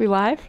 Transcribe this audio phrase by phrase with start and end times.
[0.00, 0.40] We live?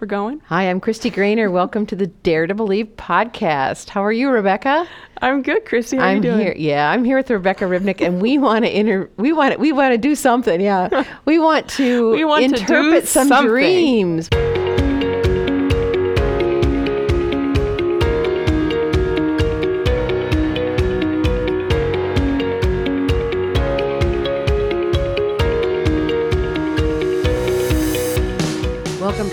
[0.00, 0.42] We're going?
[0.48, 1.50] Hi, I'm Kristi Graner.
[1.50, 3.88] Welcome to the Dare to Believe podcast.
[3.88, 4.86] How are you, Rebecca?
[5.22, 5.98] I'm good, Kristi.
[5.98, 6.40] How I'm you doing?
[6.40, 6.54] here.
[6.58, 9.08] Yeah, I'm here with Rebecca Ribnick, and we want to inter.
[9.16, 10.60] We want we want to do something.
[10.60, 13.48] Yeah, we want to We want to interpret some something.
[13.48, 14.28] dreams.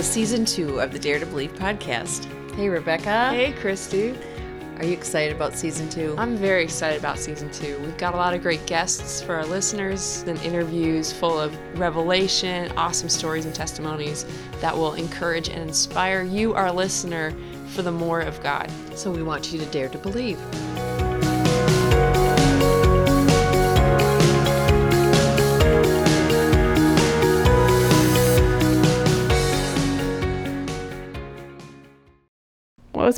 [0.09, 2.25] Season two of the Dare to Believe podcast.
[2.55, 3.29] Hey, Rebecca.
[3.29, 4.17] Hey, Kristi.
[4.79, 6.15] Are you excited about season two?
[6.17, 7.77] I'm very excited about season two.
[7.81, 12.71] We've got a lot of great guests for our listeners, and interviews full of revelation,
[12.75, 14.25] awesome stories, and testimonies
[14.61, 17.31] that will encourage and inspire you, our listener,
[17.67, 18.71] for the more of God.
[18.95, 20.39] So we want you to dare to believe.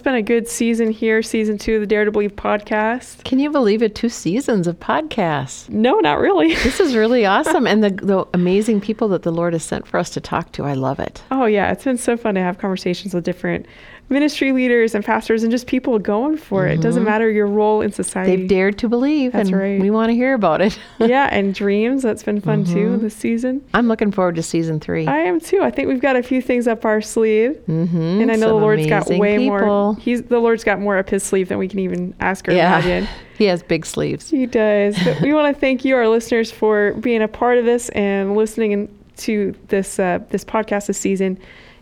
[0.02, 3.24] It's been a good season here, season two of the Dare to Believe podcast.
[3.24, 3.94] Can you believe it?
[3.94, 5.70] Two seasons of podcasts.
[5.70, 6.56] No, not really.
[6.72, 7.68] This is really awesome.
[7.68, 10.64] And the, the amazing people that the Lord has sent for us to talk to.
[10.64, 11.22] I love it.
[11.30, 11.72] Oh, yeah.
[11.72, 13.68] It's been so fun to have conversations with different
[14.12, 16.74] ministry leaders and pastors and just people going for it.
[16.74, 18.36] It doesn't matter your role in society.
[18.36, 19.82] They've dared to believe, That's and right.
[19.82, 20.78] we want to hear about it.
[21.00, 22.04] yeah, and dreams.
[22.04, 23.66] That's been fun too this season.
[23.74, 25.08] I'm looking forward to season three.
[25.08, 25.62] I am too.
[25.62, 27.54] I think we've got a few things up our sleeve.
[27.68, 28.22] mm-hmm.
[28.22, 29.96] And I know the Lord's got way more.
[29.96, 32.80] He's the Lord's got more up his sleeve than we can even ask or Yeah,
[32.80, 33.08] imagine.
[33.38, 34.30] he has big sleeves.
[34.30, 35.02] He does.
[35.04, 38.36] But we want to thank you, our listeners, for being a part of this and
[38.36, 41.40] listening to this uh, this podcast this season.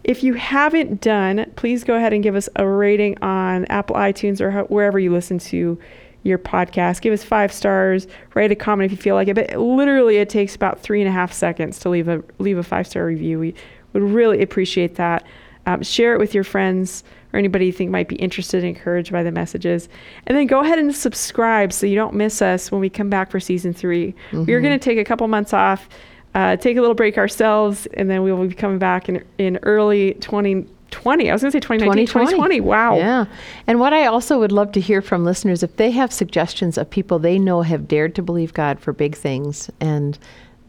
[0.09, 4.41] If you haven't done, please go ahead and give us a rating on Apple iTunes
[4.41, 5.77] or wherever you listen to
[6.23, 7.01] your podcast.
[7.01, 8.07] Give us five stars.
[8.33, 9.35] Write a comment if you feel like it.
[9.35, 12.63] But literally, it takes about three and a half seconds to leave a leave a
[12.63, 13.37] five star review.
[13.37, 13.53] We
[13.93, 15.27] would really appreciate that.
[15.67, 19.11] Um, share it with your friends or anybody you think might be interested and encouraged
[19.11, 19.89] by the messages.
[20.25, 23.29] And then go ahead and subscribe so you don't miss us when we come back
[23.29, 25.87] for season 3 We're going to take a couple months off,
[26.35, 29.57] uh, take a little break ourselves, and then we will be coming back in, in
[29.63, 31.29] early 2020.
[31.29, 32.61] I was going to say 2019, 2020.
[32.61, 32.97] Wow.
[32.97, 33.25] Yeah.
[33.67, 36.89] And what I also would love to hear from listeners, if they have suggestions of
[36.89, 40.17] people they know have dared to believe God for big things and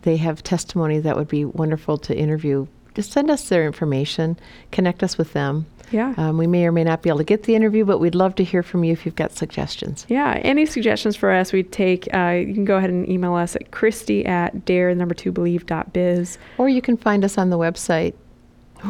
[0.03, 4.38] they have testimony that would be wonderful to interview, just send us their information,
[4.72, 5.66] connect us with them.
[5.91, 6.15] Yeah.
[6.17, 8.34] Um, we may or may not be able to get the interview, but we'd love
[8.37, 10.06] to hear from you if you've got suggestions.
[10.09, 13.56] Yeah, any suggestions for us, we'd take, uh, you can go ahead and email us
[13.56, 16.39] at Kristi at dare number two believe dot biz.
[16.59, 18.15] Or you can find us on the website.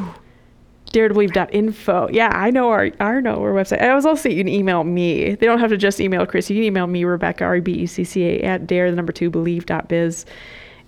[0.92, 2.08] dare to believe.info.
[2.12, 3.80] Yeah, I know our I know our website.
[3.80, 5.34] I was also you can email me.
[5.34, 6.50] They don't have to just email Chris.
[6.50, 8.96] You can email me, Rebecca, R E B E C C A at dare the
[8.96, 10.26] number two believe.biz.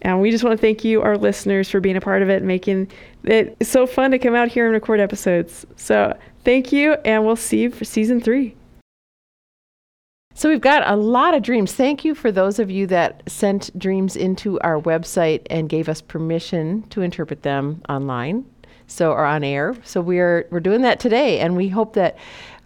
[0.02, 2.38] And we just want to thank you, our listeners, for being a part of it
[2.38, 2.90] and making
[3.24, 5.64] it so fun to come out here and record episodes.
[5.76, 8.56] So thank you, and we'll see you for season three.
[10.34, 11.72] So we've got a lot of dreams.
[11.72, 16.00] Thank you for those of you that sent dreams into our website and gave us
[16.00, 18.46] permission to interpret them online.
[18.92, 19.74] So are on air.
[19.84, 22.16] So we're we're doing that today and we hope that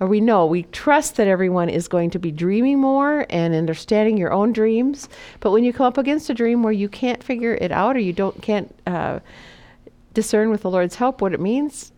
[0.00, 4.18] or we know, we trust that everyone is going to be dreaming more and understanding
[4.18, 5.08] your own dreams.
[5.40, 8.00] But when you come up against a dream where you can't figure it out or
[8.00, 9.20] you don't can't uh,
[10.12, 11.92] discern with the Lord's help what it means,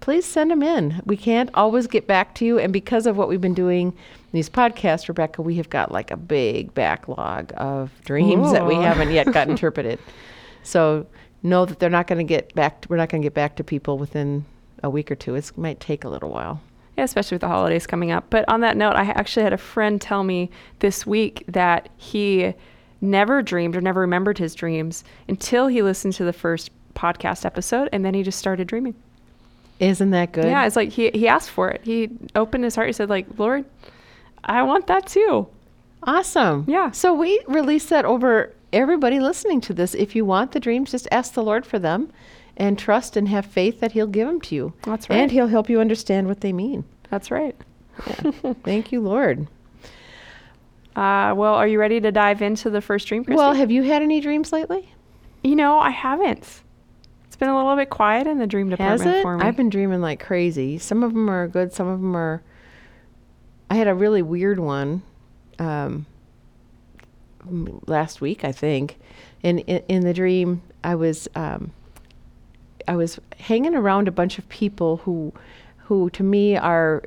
[0.00, 1.00] please send them in.
[1.06, 2.58] We can't always get back to you.
[2.58, 6.10] And because of what we've been doing in these podcasts, Rebecca, we have got like
[6.10, 9.98] a big backlog of dreams that we haven't yet got interpreted.
[10.66, 11.06] So
[11.44, 12.80] know that they're not going to get back.
[12.80, 14.44] To, we're not going to get back to people within
[14.82, 15.36] a week or two.
[15.36, 16.60] It might take a little while.
[16.96, 18.26] Yeah, especially with the holidays coming up.
[18.30, 22.54] But on that note, I actually had a friend tell me this week that he
[23.00, 27.88] never dreamed or never remembered his dreams until he listened to the first podcast episode
[27.92, 28.94] and then he just started dreaming.
[29.80, 30.44] Isn't that good?
[30.44, 31.80] Yeah, it's like he, he asked for it.
[31.84, 32.86] He opened his heart.
[32.86, 33.64] He said, like, Lord,
[34.44, 35.48] I want that too.
[36.04, 36.64] Awesome.
[36.68, 36.92] Yeah.
[36.92, 39.94] So we release that over everybody listening to this.
[39.94, 42.12] If you want the dreams, just ask the Lord for them
[42.56, 44.72] and trust and have faith that He'll give them to you.
[44.82, 45.16] That's right.
[45.16, 46.84] And He'll help you understand what they mean.
[47.10, 47.56] That's right.
[48.64, 49.46] Thank you, Lord.
[50.96, 53.36] Uh, well, are you ready to dive into the first dream, Kristi?
[53.36, 54.90] Well, have you had any dreams lately?
[55.42, 56.62] you know, I haven't.
[57.26, 59.22] It's been a little bit quiet in the dream Has department it?
[59.22, 59.44] for me.
[59.44, 60.78] I've been dreaming like crazy.
[60.78, 61.72] Some of them are good.
[61.72, 62.42] Some of them are.
[63.68, 65.02] I had a really weird one
[65.58, 66.06] um,
[67.86, 68.98] last week, I think.
[69.42, 71.72] And in, in the dream, I was um,
[72.88, 75.32] I was hanging around a bunch of people who,
[75.78, 77.02] who to me are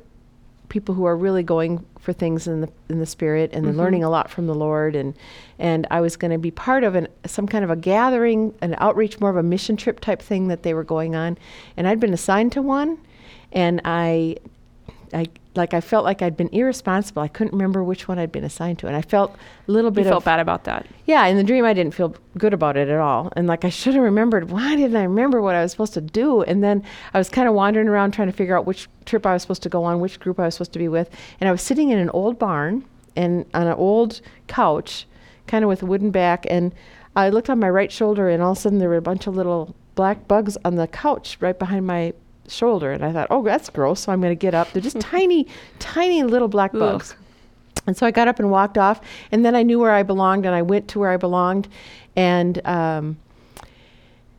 [0.68, 3.78] people who are really going for things in the in the spirit and Mm-hmm.
[3.78, 5.14] learning a lot from the Lord and
[5.58, 8.74] and I was going to be part of an some kind of a gathering, an
[8.78, 11.38] outreach, more of a mission trip type thing that they were going on,
[11.76, 12.98] and I'd been assigned to one,
[13.52, 14.36] and I
[15.12, 17.22] I like I felt like I'd been irresponsible.
[17.22, 20.04] I couldn't remember which one I'd been assigned to, and I felt a little bit.
[20.04, 20.86] You felt of bad about that.
[21.06, 21.26] yeah.
[21.26, 23.94] In the dream, I didn't feel good about it at all, and like I should
[23.94, 24.50] have remembered.
[24.50, 26.42] Why didn't I remember what I was supposed to do?
[26.42, 26.82] And then
[27.12, 29.62] I was kind of wandering around trying to figure out which trip I was supposed
[29.64, 31.90] to go on, which group I was supposed to be with, and I was sitting
[31.90, 32.84] in an old barn
[33.16, 35.06] and on an old couch,
[35.46, 36.74] kind of with a wooden back, and
[37.16, 39.26] I looked on my right shoulder, and all of a sudden there were a bunch
[39.26, 42.12] of little black bugs on the couch right behind my
[42.48, 44.00] shoulder, and I thought, oh, that's gross.
[44.00, 44.72] So I'm going to get up.
[44.72, 45.46] They're just tiny,
[45.78, 46.80] tiny little black Ugh.
[46.80, 47.14] bugs.
[47.86, 49.00] And so I got up and walked off,
[49.32, 51.68] and then I knew where I belonged, and I went to where I belonged,
[52.16, 53.16] and um,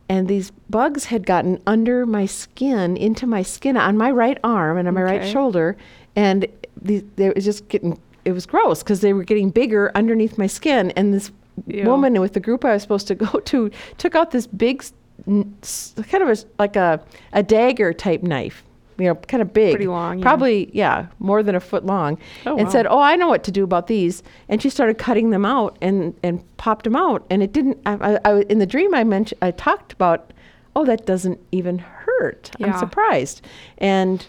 [0.08, 4.78] and these bugs had gotten under my skin, into my skin on my right arm
[4.78, 5.78] and on my right shoulder,
[6.16, 6.46] and
[6.82, 8.00] these, they was just getting.
[8.26, 11.32] It was gross because they were getting bigger underneath my skin, and this
[11.68, 11.86] Ew.
[11.86, 14.94] woman with the group I was supposed to go to took out this big, s-
[14.94, 17.02] n- s- kind of a, like a
[17.34, 18.64] a dagger type knife,
[18.98, 20.24] you know, kind of big, Pretty long, yeah.
[20.24, 22.72] probably yeah, more than a foot long, Oh, and wow.
[22.72, 25.78] said, "Oh, I know what to do about these." And she started cutting them out
[25.82, 27.78] and and popped them out, and it didn't.
[27.86, 30.32] I, I, I in the dream I mentioned I talked about,
[30.76, 32.52] oh, that doesn't even hurt.
[32.62, 33.42] I'm surprised,
[33.78, 34.26] and.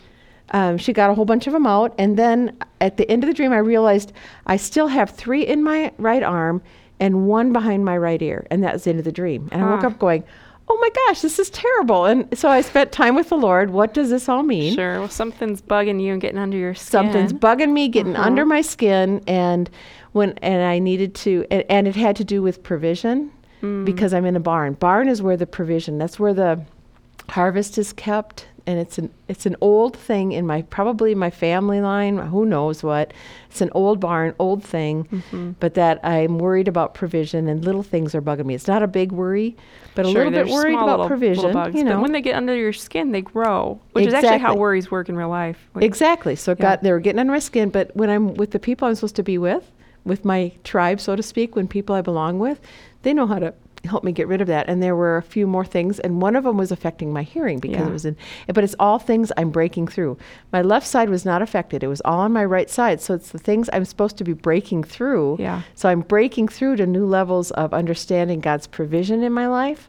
[0.52, 3.28] Um, she got a whole bunch of them out, and then at the end of
[3.28, 4.12] the dream, I realized
[4.46, 6.60] I still have three in my right arm
[6.98, 9.48] and one behind my right ear, and that was the end of the dream.
[9.52, 10.24] And I woke up going,
[10.72, 13.70] "Oh my gosh, this is terrible!" And so I spent time with the Lord.
[13.70, 14.74] What does this all mean?
[14.74, 15.00] Sure.
[15.00, 16.90] Well, something's bugging you and getting under your skin.
[16.90, 18.26] something's bugging me getting Uh-huh.
[18.26, 19.68] under my skin and
[20.12, 23.30] when and i needed to and, and it had to do with provision
[23.62, 23.84] Mm.
[23.84, 26.60] because i'm in a barn barn is where the provision that's where the
[27.28, 31.80] harvest is kept and it's an it's an old thing in my probably my family
[31.80, 33.12] line who knows what
[33.48, 35.52] it's an old barn old thing Mm-hmm.
[35.60, 38.86] but that i'm worried about provision and little things are bugging me it's not a
[38.86, 39.56] big worry
[39.94, 42.20] but a little bit worried about little- provision little bugs, you but know when they
[42.20, 45.68] get under your skin, they grow, which is actually how worries work in real life.
[45.74, 46.36] Like, Exactly.
[46.36, 46.62] So Yeah.
[46.62, 49.16] got they were getting under my skin, but when I'm with the people I'm supposed
[49.16, 49.68] to be with,
[50.04, 52.60] with my tribe, so to speak, when people I belong with,
[53.02, 53.52] they know how to
[53.84, 54.68] help me get rid of that.
[54.68, 57.58] And there were a few more things, and one of them was affecting my hearing
[57.58, 57.88] because Yeah.
[57.88, 58.16] it was in.
[58.52, 60.18] But it's all things I'm breaking through.
[60.52, 63.00] My left side was not affected; it was all on my right side.
[63.00, 65.36] So it's the things I'm supposed to be breaking through.
[65.38, 65.62] Yeah.
[65.74, 69.88] So I'm breaking through to new levels of understanding God's provision in my life.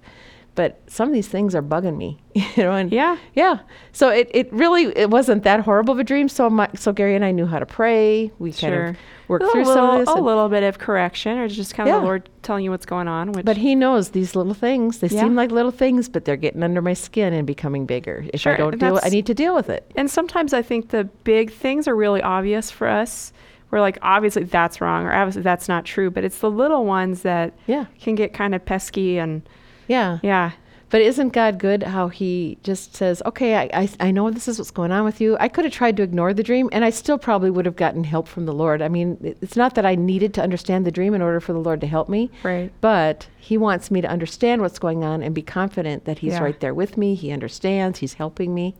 [0.54, 2.74] But some of these things are bugging me, you know.
[2.74, 3.16] And Yeah.
[3.36, 3.60] yeah.
[3.94, 6.28] So it, it really it wasn't that horrible of a dream.
[6.28, 8.32] So my so Gary and I knew how to pray.
[8.38, 8.86] We kind Sure.
[8.88, 8.98] of
[9.30, 10.10] worked through little, some of this.
[10.10, 12.00] a little bit of correction, or just kind of Yeah.
[12.00, 13.32] the Lord telling you what's going on.
[13.32, 15.00] Which, but he knows these little things.
[15.00, 15.22] They Yeah.
[15.22, 18.26] seem like little things, but they're getting under my skin and becoming bigger.
[18.34, 19.90] If Sure, I don't deal, I need to deal with it.
[19.96, 23.32] and sometimes I think the big things are really obvious for us.
[23.72, 26.12] We're like, obviously that's wrong, or obviously that's not true.
[26.12, 27.86] But it's the little ones that Yeah.
[28.02, 29.44] can get kind of pesky and
[29.92, 30.20] Yeah.
[30.24, 30.52] yeah,
[30.90, 34.58] But isn't God good how he just says, okay, I, I, I know this is
[34.60, 35.38] what's going on with you.
[35.40, 38.04] I could have tried to ignore the dream and I still probably would have gotten
[38.04, 38.82] help from the Lord.
[38.82, 41.60] I mean, it's not that I needed to understand the dream in order for the
[41.68, 42.30] Lord to help me.
[42.44, 42.72] right.
[42.82, 46.44] But he wants me to understand what's going on and be confident that he's Yeah.
[46.44, 47.16] right there with me.
[47.16, 48.00] He understands.
[48.00, 48.76] He's helping me.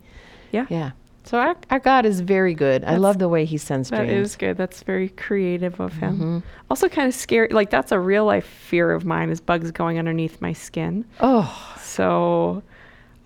[0.50, 0.66] Yeah.
[0.68, 0.90] Yeah.
[1.24, 2.84] So our, our God is very good.
[2.84, 4.30] I love the way he sends That dreams.
[4.30, 4.56] is good.
[4.56, 6.18] That's very creative of him.
[6.18, 6.42] Mhm.
[6.70, 7.48] Also, kind of scary.
[7.48, 11.04] Like that's a real life fear of mine is bugs going underneath my skin.
[11.20, 12.62] Oh, So,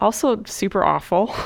[0.00, 1.34] also super awful.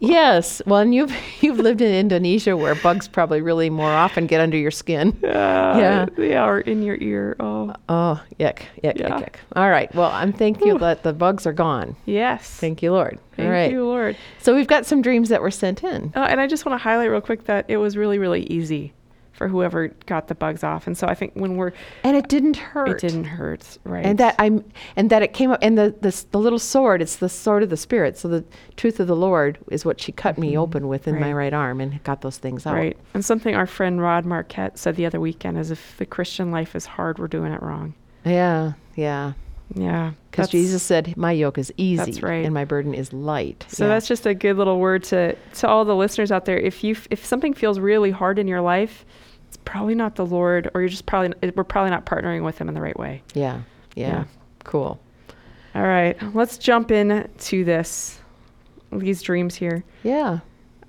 [0.00, 0.62] yes.
[0.66, 4.56] Well, and you've you've lived in Indonesia where bugs probably really more often get under
[4.56, 5.16] your skin.
[5.22, 6.06] yeah.
[6.18, 7.36] Yeah, are in your ear.
[7.40, 9.08] Oh, Oh, yuck, yuck, Yeah.
[9.08, 9.34] yuck, yuck.
[9.56, 9.92] All right.
[9.94, 11.96] Well, I'm thank you that the bugs are gone.
[12.06, 12.48] yes.
[12.50, 13.18] Thank you, Lord.
[13.36, 13.70] Thank All right.
[13.70, 14.16] you, Lord.
[14.40, 16.12] So we've got some dreams that were sent in.
[16.14, 18.92] Uh, and I just want to highlight real quick that it was really, really easy
[19.32, 20.86] for whoever got the bugs off.
[20.86, 21.72] And so I think when we're,
[22.04, 22.88] And it didn't hurt.
[22.90, 24.04] it didn't hurt, right?
[24.04, 27.16] And that I'm and that it came up and the, the the little sword, it's
[27.16, 28.18] the sword of the spirit.
[28.18, 28.44] So the
[28.76, 31.36] truth of the Lord is what she cut me open with in my Mm-hmm.
[31.36, 31.44] Right.
[31.44, 32.74] right arm and got those things out.
[32.74, 32.96] Right.
[33.14, 36.76] And something our friend Rod Marquette said the other weekend is if the Christian life
[36.76, 37.94] is hard, we're doing it wrong.
[38.24, 39.32] Yeah, yeah.
[39.74, 40.12] Yeah.
[40.30, 42.44] Because Jesus said, "My yoke is easy, right.
[42.44, 43.88] and my burden is light." So Yeah.
[43.90, 46.58] that's just a good little word to to all the listeners out there.
[46.58, 49.04] If you if something feels really hard in your life,
[49.48, 52.68] it's probably not the Lord, or you're just probably we're probably not partnering with Him
[52.68, 53.22] in the right way.
[53.34, 53.60] yeah,
[53.94, 54.24] yeah, Yeah.
[54.64, 55.00] cool.
[55.74, 58.20] All right, let's jump in to this
[58.92, 59.84] these dreams here.
[60.02, 60.40] Yeah,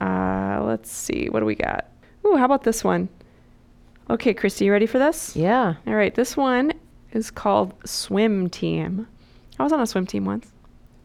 [0.01, 1.87] Uh, let's see, what do we got?
[2.25, 3.07] Ooh, how about this one?
[4.09, 5.35] Okay, Kristi, you ready for this?
[5.37, 5.75] yeah.
[5.87, 6.73] All right, this one
[7.13, 9.07] is called Swim Team.
[9.59, 10.51] I was on a swim team once.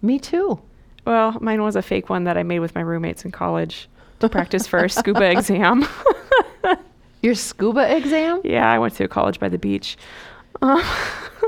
[0.02, 0.60] Me too.
[1.04, 3.88] Well, mine was a fake one that I made with my roommates in college.
[4.20, 5.86] to practice for a scuba exam.
[7.22, 8.40] Your scuba exam?
[8.44, 9.96] yeah, I went to a college by the beach.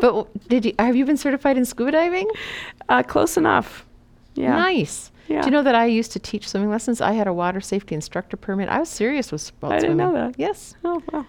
[0.01, 2.29] But did you have you been certified in scuba diving?
[2.89, 3.85] Uh, close enough.
[4.35, 4.51] Yeah.
[4.57, 5.11] Nice.
[5.29, 5.43] Yeah.
[5.43, 7.01] Do you know that I used to teach swimming lessons?
[7.01, 8.69] I had a water safety instructor permit.
[8.69, 10.15] I was serious with about I didn't swimming.
[10.15, 10.39] know that.
[10.39, 10.75] Yes.
[10.85, 11.27] Oh, wow.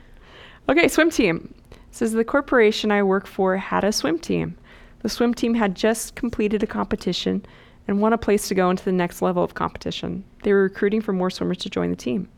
[0.70, 1.54] Okay, swim team.
[1.92, 4.58] Says the corporation I work for had a swim team.
[5.02, 7.46] The swim team had just completed a competition
[7.88, 10.24] and won a place to go into the next level of competition.
[10.44, 12.30] They were recruiting for more swimmers to join the team.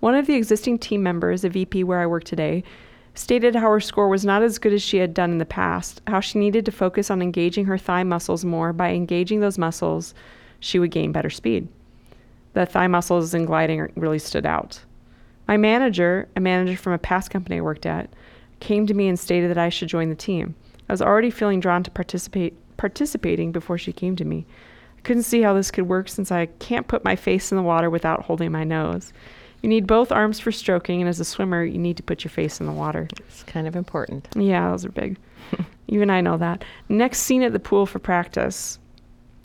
[0.00, 2.62] One of the existing team members, a VP where I work today,
[3.14, 6.02] stated how her score was not as good as she had done in the past,
[6.06, 8.72] how she needed to focus on engaging her thigh muscles more.
[8.72, 10.14] By engaging those muscles,
[10.60, 11.68] she would gain better speed.
[12.52, 14.80] The thigh muscles and gliding really stood out.
[15.46, 18.10] My manager, a manager from a past company I worked at,
[18.60, 20.54] came to me and stated that I should join the team.
[20.88, 24.46] I was already feeling drawn to participate participating before she came to me.
[24.98, 27.62] I couldn't see how this could work since I can't put my face in the
[27.62, 29.12] water without holding my nose.
[29.62, 32.30] You need both arms for stroking, and as a swimmer, you need to put your
[32.30, 33.08] face in the water.
[33.20, 34.28] It's kind of important.
[34.36, 35.16] Yeah, those are big.
[35.88, 36.64] Even I know that.
[36.90, 38.78] Next scene at the pool for practice.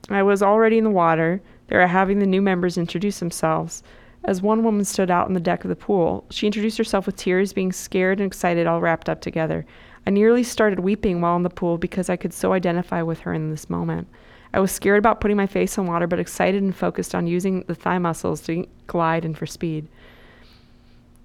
[0.10, 1.42] I was already in the water.
[1.68, 3.84] They were having the new members introduce themselves.
[4.26, 7.16] As one woman stood out on the deck of the pool, she introduced herself with
[7.16, 9.66] tears, being scared and excited all wrapped up together.
[10.06, 13.34] I nearly started weeping while in the pool because I could so identify with her
[13.34, 14.08] in this moment.
[14.54, 17.62] I was scared about putting my face in water, but excited and focused on using
[17.68, 19.88] the thigh muscles to glide and for speed.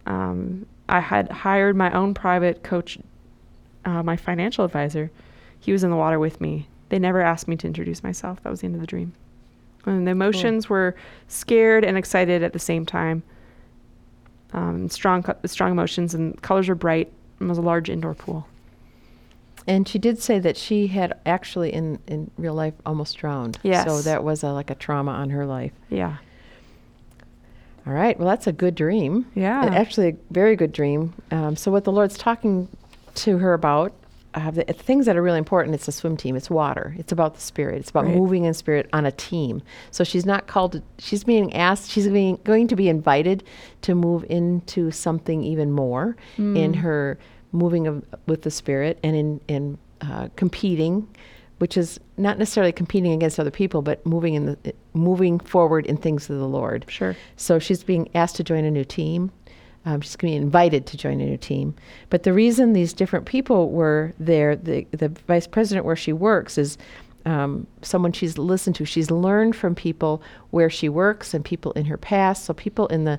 [0.07, 2.99] Um, I had hired my own private coach,
[3.85, 5.11] uh, my financial advisor.
[5.59, 6.69] He was in the water with me.
[6.91, 8.43] They never asked me to introduce myself.
[8.43, 9.15] That was the end of the dream.
[9.87, 10.95] And the emotions were
[11.29, 13.23] scared and excited at the same time.
[14.53, 17.13] Um, strong, strong emotions, and colors were bright.
[17.41, 18.47] It was a large indoor pool.
[19.67, 23.59] And she did say that she had actually in, in real life almost drowned.
[23.85, 25.73] So that was a, like a trauma on her life.
[25.89, 26.19] Yeah.
[27.87, 28.19] All right.
[28.19, 29.27] Well, that's a good dream.
[29.35, 29.63] Yeah.
[29.63, 31.13] Uh, Actually, a very good dream.
[31.31, 32.69] Um, so, what the Lord's talking
[33.17, 33.93] to her about,
[34.35, 37.35] uh, the things that are really important, it's a swim team, it's water, it's about
[37.35, 38.17] the spirit, it's about Right.
[38.17, 39.63] moving in spirit on a team.
[39.91, 43.45] So, she's not called, to, she's being asked, she's being, going to be invited
[43.83, 47.19] to move into something even more in her
[47.53, 51.09] moving of, with the spirit and in, in uh, competing.
[51.59, 55.97] Which is not necessarily competing against other people, but moving in the moving forward in
[55.97, 56.85] things of the Lord.
[56.89, 57.17] Sure.
[57.37, 59.31] So she's being asked to join a new team.
[59.87, 61.75] Um, she's going to be invited to join a new team.
[62.11, 66.57] But the reason these different people were there, the, the vice president where she works
[66.57, 66.79] is
[67.27, 68.85] um, someone she's listened to.
[68.85, 72.45] She's learned from people where she works and people in her past.
[72.45, 73.19] So people in the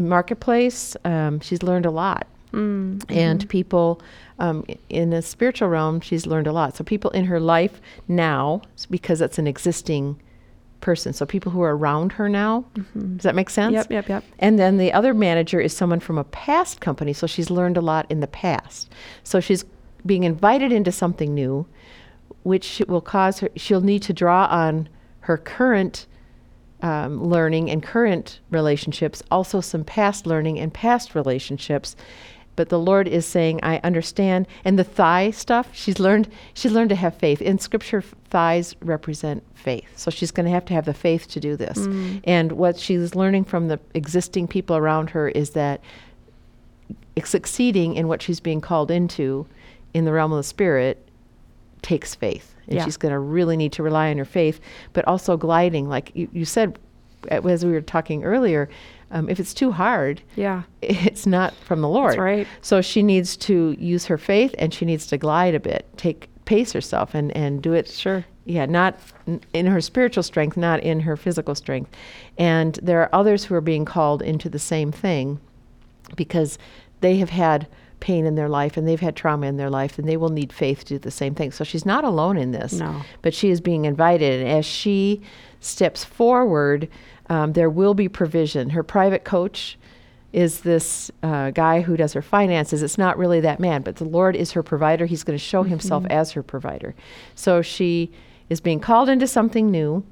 [0.00, 2.26] marketplace, um, she's learned a lot.
[2.52, 3.04] Mm.
[3.08, 4.00] And people
[4.38, 6.76] um, in the spiritual realm, she's learned a lot.
[6.76, 10.20] So people in her life now, because that's an existing
[10.80, 11.12] person.
[11.12, 12.64] So people who are around her now.
[12.94, 13.72] Does that make sense?
[13.72, 14.24] Yep, yep, yep.
[14.38, 17.80] And then the other manager is someone from a past company, so she's learned a
[17.80, 18.92] lot in the past.
[19.24, 19.64] So she's
[20.04, 21.66] being invited into something new,
[22.42, 24.88] which will cause her, she'll need to draw on
[25.20, 26.06] her current
[26.82, 31.96] um, learning and current relationships, also some past learning and past relationships.
[32.56, 34.48] But the Lord is saying, I understand.
[34.64, 37.42] And the thigh stuff, she's learned, she's learned to have faith.
[37.42, 39.86] In scripture, thighs represent faith.
[39.96, 41.78] So she's going to have to have the faith to do this.
[41.78, 42.20] Mm.
[42.24, 45.80] And what she's learning from the existing people around her is that
[47.24, 49.46] succeeding in what she's being called into
[49.94, 51.06] in the realm of the spirit
[51.82, 52.54] takes faith.
[52.66, 52.84] And Yeah.
[52.84, 54.60] she's going to really need to rely on her faith,
[54.92, 55.88] but also gliding.
[55.88, 56.78] Like you, you said,
[57.28, 58.68] as we were talking earlier,
[59.10, 60.62] um, if it's too hard, Yeah.
[60.82, 62.12] it's not from the Lord.
[62.12, 62.46] That's right.
[62.60, 66.28] So she needs to use her faith and she needs to glide a bit, take
[66.44, 67.88] pace herself and, and do it.
[67.88, 68.24] Sure.
[68.44, 68.98] Yeah, not
[69.52, 71.90] in her spiritual strength, not in her physical strength.
[72.38, 75.40] And there are others who are being called into the same thing
[76.14, 76.56] because
[77.00, 77.66] they have had
[77.98, 80.52] pain in their life and they've had trauma in their life and they will need
[80.52, 81.50] faith to do the same thing.
[81.50, 82.74] So she's not alone in this.
[82.74, 83.02] No.
[83.22, 84.42] But she is being invited.
[84.42, 85.22] And as she
[85.60, 86.88] steps forward,
[87.28, 88.70] um, there will be provision.
[88.70, 89.78] Her private coach
[90.32, 92.82] is this uh, guy who does her finances.
[92.82, 95.06] It's not really that man, but the Lord is her provider.
[95.06, 96.94] He's going to show himself as her provider.
[97.34, 98.10] So she
[98.50, 100.04] is being called into something new.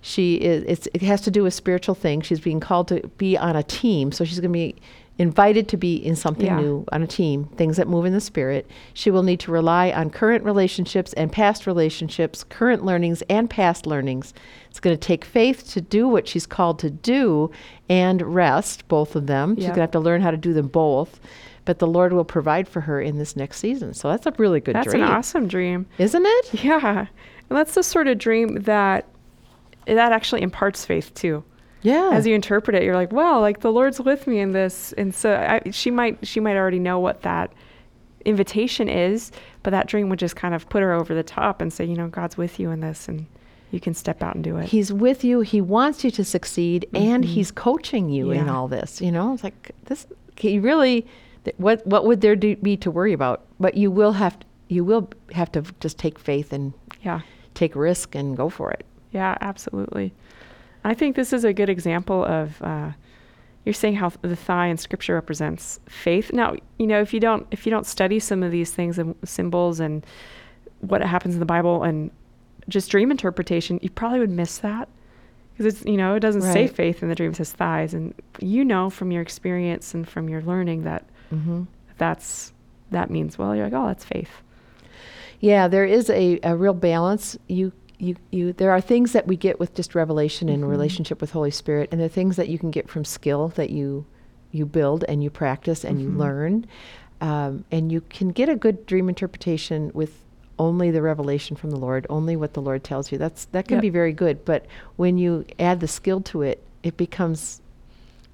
[0.00, 0.64] She is.
[0.66, 2.26] It's, it has to do with spiritual things.
[2.26, 4.12] She's being called to be on a team.
[4.12, 4.76] So she's going to be
[5.18, 6.60] invited to be in something Yeah.
[6.60, 8.70] new on a team, things that move in the spirit.
[8.94, 13.84] She will need to rely on current relationships and past relationships, current learnings and past
[13.86, 14.32] learnings.
[14.70, 17.50] It's going to take faith to do what she's called to do
[17.88, 19.56] and rest, both of them.
[19.56, 21.18] She's going to have to learn how to do them both.
[21.64, 23.92] But the Lord will provide for her in this next season.
[23.94, 25.00] So that's a really good That's dream.
[25.00, 25.86] That's an awesome dream.
[25.98, 26.64] Isn't it?
[26.64, 27.06] Yeah.
[27.50, 29.06] And that's the sort of dream that
[29.86, 31.42] that actually imparts faith too.
[31.82, 32.10] Yeah.
[32.12, 35.14] as you interpret it you're like wow like the lord's with me in this and
[35.14, 37.52] so I, she might she might already know what that
[38.24, 39.30] invitation is
[39.62, 41.94] but that dream would just kind of put her over the top and say you
[41.94, 43.26] know god's with you in this and
[43.70, 45.40] you can step out and do it He's with you.
[45.40, 47.26] He wants you to succeed, and Mhm.
[47.26, 49.02] he's coaching you in all this.
[49.02, 50.06] You know, it's like this.
[50.38, 51.06] He really.
[51.58, 53.42] What what would there do, be to worry about?
[53.60, 57.20] But you will have to, you will have to just take faith and yeah
[57.52, 58.86] take risk and go for it.
[59.12, 60.14] yeah absolutely
[60.88, 62.90] i think this is a good example of uh,
[63.64, 66.32] you're saying how the thigh in scripture represents faith.
[66.32, 69.14] Now you know if you don't if you don't study some of these things and
[69.24, 70.06] symbols and
[70.80, 72.10] what happens in the bible and
[72.68, 74.88] just dream interpretation you probably would miss that.
[75.52, 77.92] Because it's you know it doesn't say faith in the dream it says thighs.
[77.92, 81.04] And you know from your experience and from your learning that
[81.34, 81.64] Mm-hmm.
[81.98, 82.54] that's
[82.90, 84.30] that means well you're like oh that's faith.
[85.40, 87.36] Yeah, there is a, a real balance.
[87.48, 90.68] You you you there are things that we get with just revelation and Mhm.
[90.68, 93.70] relationship with Holy Spirit, and there are things that you can get from skill that
[93.70, 94.04] you
[94.52, 96.16] you build and you practice and you Mhm.
[96.18, 96.66] learn,
[97.20, 100.24] um, and you can get a good dream interpretation with
[100.58, 103.18] only the revelation from the Lord, only what the Lord tells you.
[103.18, 103.82] That's that can Yep.
[103.82, 104.64] be very good, but
[104.96, 107.60] when you add the skill to it, it becomes,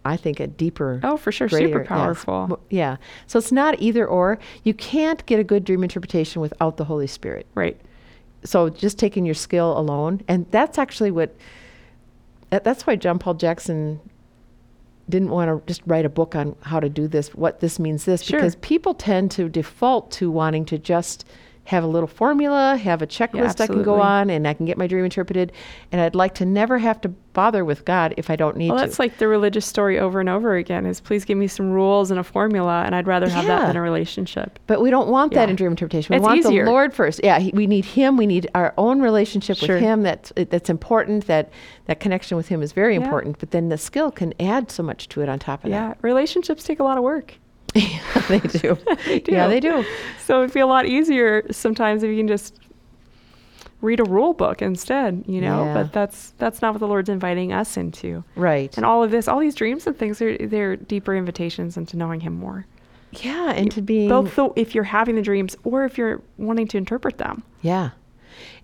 [0.05, 2.97] I think, a deeper oh for sure greater- super powerful Yeah.
[3.27, 4.39] So it's not either or.
[4.63, 7.47] You can't get a good dream interpretation without the Holy Spirit.
[7.55, 7.77] right
[8.45, 11.35] So just taking your skill alone, and that's actually what.
[12.51, 14.01] That, that's why John Paul Jackson
[15.09, 18.05] didn't want to just write a book on how to do this, what this means
[18.05, 18.39] this, Sure.
[18.39, 21.27] because people tend to default to wanting to just
[21.65, 24.77] have a little formula, have a checklist I can go on, and I can get
[24.77, 25.51] my dream interpreted.
[25.93, 28.79] And I'd like to never have to bother with God if I don't need well
[28.79, 28.85] to.
[28.85, 32.13] that's like the religious story over and over again is please give me some rules
[32.13, 35.33] and a formula and i'd rather have that than a relationship But we don't want
[35.35, 35.51] that Yeah.
[35.51, 36.13] in dream interpretation.
[36.13, 36.65] We It's want easier.
[36.65, 37.21] the Lord first.
[37.25, 38.17] Yeah, he, we need Him.
[38.17, 39.75] We need our own relationship Sure.
[39.75, 40.03] with Him.
[40.03, 41.27] That's uh, that's important.
[41.27, 41.51] That
[41.87, 43.03] that connection with Him is very Yeah.
[43.03, 43.39] important.
[43.41, 45.77] But then the skill can add so much to it on top of that.
[45.77, 47.35] yeah relationships take a lot of work
[47.75, 48.25] that.
[48.29, 48.79] they do.
[49.07, 49.85] They Yeah, they do.
[50.25, 52.57] so it'd be a lot easier sometimes if you can just
[53.81, 55.75] read a rule book instead you know Yeah.
[55.75, 58.75] but that's that's not what the lord's inviting us into Right.
[58.79, 62.21] and all of this all these dreams and things are they're deeper invitations into knowing
[62.21, 62.67] him more
[63.23, 66.67] yeah, and to be both though if you're having the dreams or if you're wanting
[66.69, 67.91] to interpret them Yeah.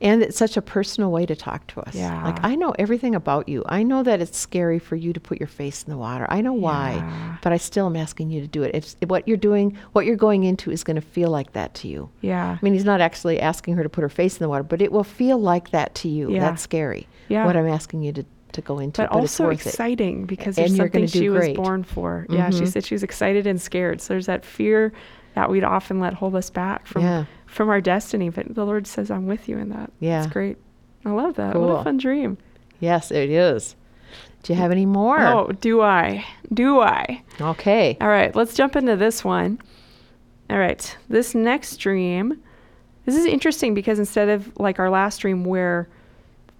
[0.00, 1.94] And it's such a personal way to talk to us.
[1.94, 2.22] Yeah.
[2.24, 3.62] Like, I know everything about you.
[3.68, 6.26] I know that it's scary for you to put your face in the water.
[6.28, 8.74] I know why, but I still am asking you to do it.
[8.74, 11.88] It's what you're doing, what you're going into is going to feel like that to
[11.88, 12.10] you.
[12.20, 14.62] yeah I mean, he's not actually asking her to put her face in the water,
[14.64, 16.30] but it will feel like that to you.
[16.32, 16.40] Yeah.
[16.40, 17.06] That's scary.
[17.28, 17.44] Yeah.
[17.46, 19.02] What I'm asking you to, to go into.
[19.02, 19.70] but, But, it's also worth it.
[19.70, 22.26] exciting because there's something she was born for.
[22.28, 22.68] Yeah, she Mhm.
[22.68, 24.00] said she was excited and scared.
[24.00, 24.92] So there's that fear
[25.34, 27.24] that we'd often let hold us back from Yeah.
[27.50, 28.28] From our destiny.
[28.30, 30.22] But the Lord says, "I'm with you in that." Yeah.
[30.24, 30.56] it's great.
[31.04, 31.56] I love that.
[31.56, 32.38] What a fun dream.
[32.78, 33.74] Yes, it is.
[34.42, 35.20] Do you have any more?
[35.20, 36.24] Oh, do I?
[36.52, 37.22] Do I?
[37.40, 37.96] Okay.
[38.00, 39.60] All right, let's jump into this one.
[40.48, 42.40] All right, this next dream.
[43.04, 45.88] This is interesting because instead of like our last dream where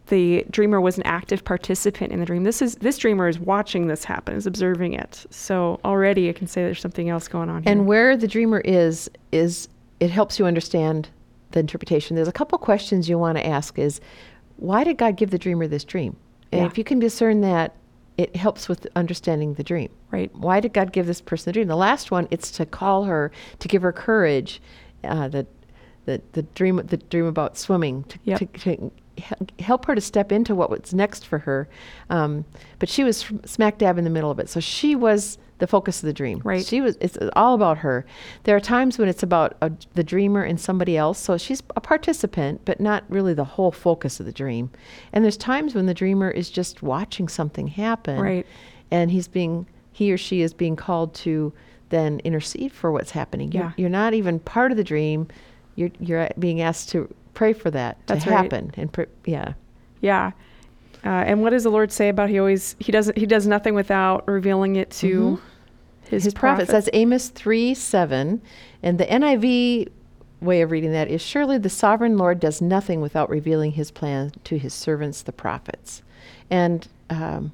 [0.09, 3.87] the dreamer was an active participant in the dream, this is this dreamer is watching
[3.87, 5.25] this happen, is observing it.
[5.31, 7.73] So already I can say there's something else going on here.
[7.73, 9.69] And where the dreamer is is
[10.01, 11.09] it helps you understand
[11.53, 12.17] the interpretation.
[12.17, 14.01] There's a couple questions you want to ask is
[14.57, 16.17] why did God give the dreamer this dream?
[16.53, 16.67] And Yeah.
[16.67, 17.75] if you can discern that,
[18.19, 19.91] it helps with understanding the dream.
[20.11, 20.35] right.
[20.35, 21.69] Why did God give this person the dream?
[21.69, 24.61] The last one, it's to call her, to give her courage.
[25.05, 25.47] Uh, the,
[26.05, 28.39] the the dream the dream about swimming to, Yep.
[28.39, 28.91] to, to
[29.61, 31.69] help her to step into what was next for her.
[32.11, 32.45] Um,
[32.79, 36.03] but she was smack dab in the middle of it, so she was the focus
[36.03, 36.41] of the dream.
[36.45, 36.67] Right.
[36.67, 36.97] She was.
[37.01, 38.05] It's all about her.
[38.45, 41.19] There are times when it's about a, the dreamer and somebody else.
[41.19, 44.71] So she's a participant, but not really the whole focus of the dream.
[45.13, 48.47] And there's times when the dreamer is just watching something happen Right.
[48.91, 51.53] and he's being he or she is being called to
[51.91, 53.53] then intercede for what's happening.
[53.53, 53.61] Yeah.
[53.61, 55.29] You're, you're not even part of the dream.
[55.77, 58.37] You're you're being asked to pray for that That's to right.
[58.43, 59.53] happen and pr- yeah.
[60.01, 60.33] Yeah.
[61.05, 63.75] Uh, and what does the Lord say about he always he doesn't he does nothing
[63.75, 65.41] without revealing it to
[66.11, 66.71] his, His, prophets.
[66.71, 66.87] prophets.
[66.87, 68.43] That's Amos 3 7.
[68.83, 69.89] And the NIV
[70.41, 74.33] way of reading that is surely the sovereign Lord does nothing without revealing his plan
[74.45, 76.03] to his servants, the prophets.
[76.51, 77.53] And um,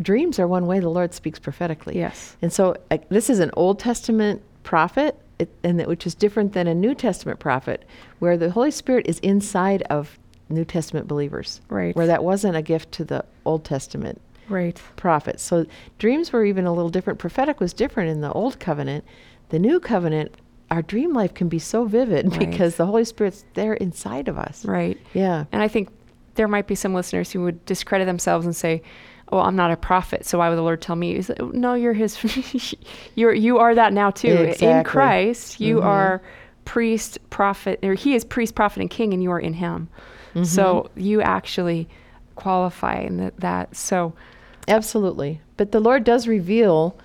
[0.00, 1.96] dreams are one way the Lord speaks prophetically.
[1.96, 2.36] Yes.
[2.40, 6.52] And so uh, this is an Old Testament prophet, it, and that, which is different
[6.52, 7.84] than a New Testament prophet,
[8.18, 11.60] where the Holy Spirit is inside of New Testament believers.
[11.68, 11.94] Right.
[11.94, 14.80] Where that wasn't a gift to the Old Testament Right.
[14.96, 15.42] prophets.
[15.42, 15.66] So
[15.98, 17.18] dreams were even a little different.
[17.18, 19.04] Prophetic was different in the Old Covenant.
[19.50, 20.34] The New Covenant,
[20.70, 22.38] our dream life can be so vivid Right.
[22.40, 24.64] because the Holy Spirit's there inside of us.
[24.64, 24.98] Right.
[25.12, 25.44] Yeah.
[25.52, 25.88] And I think
[26.34, 28.82] there might be some listeners who would discredit themselves and say,
[29.30, 31.92] "Well, I'm not a prophet, so why would the Lord tell me?" Like, no, you're
[31.92, 32.74] His.
[33.14, 34.68] you're you are that now too Exactly.
[34.68, 35.60] in Christ.
[35.60, 35.84] You Mhm.
[35.84, 36.22] are
[36.64, 39.88] priest, prophet, or He is priest, prophet, and king, and you are in Him.
[40.42, 41.88] So you actually
[42.34, 43.36] qualify in that.
[43.38, 43.76] that.
[43.76, 44.12] So
[44.68, 45.40] Absolutely.
[45.56, 46.96] But the Lord does reveal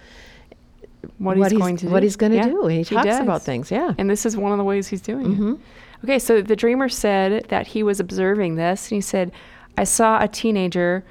[1.17, 2.63] what, He's going to do, what he's going to Yeah, do.
[2.67, 3.19] And he, talks does.
[3.19, 3.72] about things.
[3.72, 3.93] Yeah.
[3.98, 5.54] And this is one of the ways he's doing Mhm.
[5.56, 5.60] it.
[6.04, 9.32] Okay, so the dreamer said that he was observing this, and he said,
[9.78, 11.04] I saw a teenager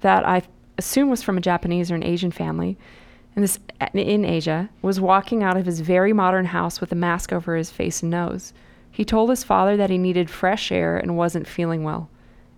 [0.00, 0.42] that I
[0.76, 2.76] assume was from a Japanese or an Asian family,
[3.34, 3.58] and this
[3.94, 7.70] in Asia, was walking out of his very modern house with a mask over his
[7.70, 8.52] face and nose.
[8.90, 12.08] He told his father that he needed fresh air and wasn't feeling well.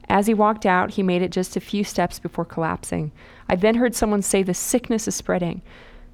[0.08, 3.10] As he walked out, he made it just a few steps before collapsing.
[3.48, 5.62] I then heard someone say, The sickness is spreading.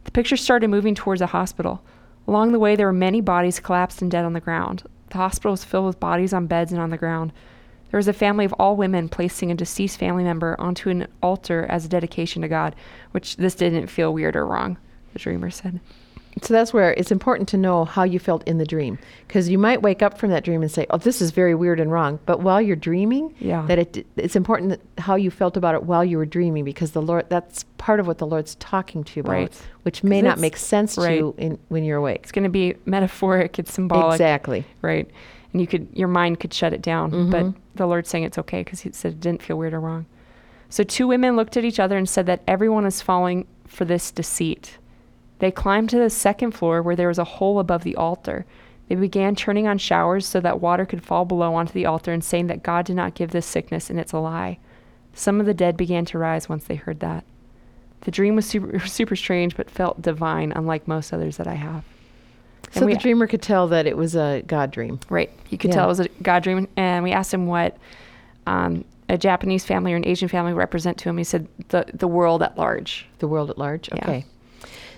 [0.04, 1.82] The picture started moving towards a hospital.
[2.26, 4.84] Along the way, there were many bodies collapsed and dead on the ground.
[5.10, 7.32] The hospital was filled with bodies on beds and on the ground.
[7.90, 11.66] There was a family of all women placing a deceased family member onto an altar
[11.68, 12.74] as a dedication to God,
[13.10, 14.78] which this didn't feel weird or wrong,
[15.12, 15.80] the dreamer said.
[16.40, 18.98] So that's where it's important to know how you felt in the dream.
[19.28, 21.78] Because you might wake up from that dream and say, oh, this is very weird
[21.78, 22.18] and wrong.
[22.24, 23.66] But while you're dreaming, Yeah.
[23.66, 26.92] that it, it's important that how you felt about it while you were dreaming because
[26.92, 29.62] the Lord, that's part of what the Lord's talking to you about, Right.
[29.82, 31.08] which may not make sense right.
[31.10, 32.20] to you in, when you're awake.
[32.22, 34.14] It's going to be metaphoric, it's symbolic.
[34.14, 34.64] Exactly.
[34.80, 35.08] right?
[35.52, 37.54] And you could your mind could shut it down, but Mhm.
[37.74, 40.06] the Lord's saying it's okay because He said it didn't feel weird or wrong.
[40.70, 44.10] So two women looked at each other and said that everyone is falling for this
[44.10, 44.78] deceit.
[45.42, 48.46] They climbed to the second floor where there was a hole above the altar.
[48.88, 52.22] They began turning on showers so that water could fall below onto the altar and
[52.22, 54.60] saying that God did not give this sickness and it's a lie.
[55.14, 57.24] Some of the dead began to rise once they heard that.
[58.02, 61.82] The dream was super, super strange but felt divine, unlike most others that I have.
[62.70, 65.00] So And we- the dreamer could tell that it was a God dream.
[65.10, 65.32] Right.
[65.50, 65.74] You could Yeah.
[65.78, 66.68] tell it was a God dream.
[66.76, 67.76] And we asked him what
[68.46, 71.18] um, a Japanese family or an Asian family represent to him.
[71.18, 73.08] He said the, the world at large.
[73.18, 73.88] The world at large?
[73.92, 74.20] Yeah.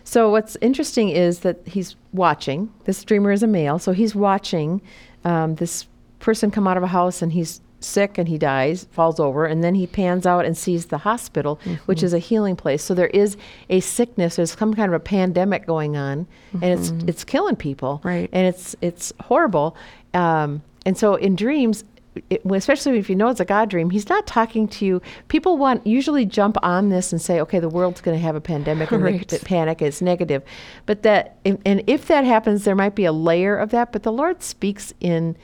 [0.04, 2.72] So what's interesting is that he's watching.
[2.84, 4.82] This dreamer is a male, so he's watching
[5.24, 5.86] um, this
[6.18, 9.62] person come out of a house and he's sick and he dies, falls over, and
[9.62, 12.82] then he pans out and sees the hospital, which is a healing place.
[12.82, 13.36] So there is
[13.68, 14.36] a sickness.
[14.36, 18.28] There's some kind of a pandemic going on, and it's it's killing people, Right.
[18.32, 19.76] And it's it's horrible.
[20.14, 21.84] Um, and so in dreams,
[22.30, 25.02] it, especially if you know it's a God dream, he's not talking to you.
[25.28, 28.40] People want usually jump on this and say, okay, the world's going to have a
[28.40, 29.42] pandemic and Right.
[29.44, 30.42] panic is negative.
[30.86, 33.92] But that, and if that happens, there might be a layer of that.
[33.92, 35.36] But the Lord speaks in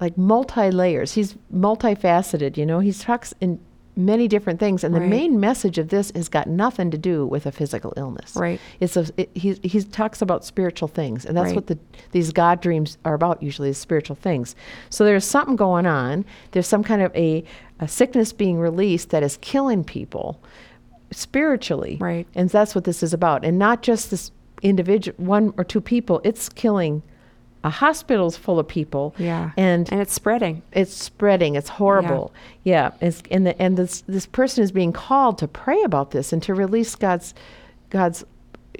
[0.00, 1.14] like multi layers.
[1.14, 3.58] He's multifaceted, you know, he talks in
[3.98, 4.84] many different things.
[4.84, 8.36] And the main message of this has got nothing to do with a physical illness.
[8.36, 8.60] Right.
[8.78, 11.26] It's a, it, he, he talks about spiritual things.
[11.26, 11.56] And that's Right.
[11.56, 11.78] what the,
[12.12, 14.54] these God dreams are about usually is spiritual things.
[14.88, 16.24] So there's something going on.
[16.52, 17.42] There's some kind of a,
[17.80, 20.40] a sickness being released that is killing people
[21.10, 21.96] spiritually.
[22.00, 22.26] Right.
[22.34, 23.44] And that's what this is about.
[23.44, 24.30] And not just this
[24.62, 27.02] individual, one or two people, it's killing
[27.64, 29.14] a hospital's full of people.
[29.18, 29.50] Yeah.
[29.56, 30.62] And And it's spreading.
[30.72, 31.56] it's spreading.
[31.56, 32.32] It's horrible.
[32.62, 32.92] Yeah.
[33.00, 36.42] It's, and the, and this this person is being called to pray about this and
[36.44, 37.34] to release God's
[37.90, 38.24] God's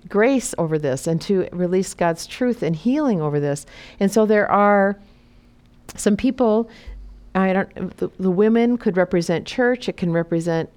[0.08, 3.66] grace over this and to release God's truth and healing over this.
[3.98, 4.96] And so there are
[5.96, 6.70] some people.
[7.34, 7.96] I don't.
[7.96, 9.88] The, the women could represent church.
[9.88, 10.70] It can represent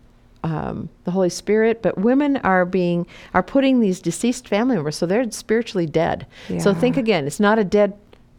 [0.44, 1.82] um, the Holy Spirit.
[1.82, 6.26] But women are being are putting these deceased family members, so they're spiritually dead.
[6.60, 7.28] So think again.
[7.28, 7.94] It's not a dead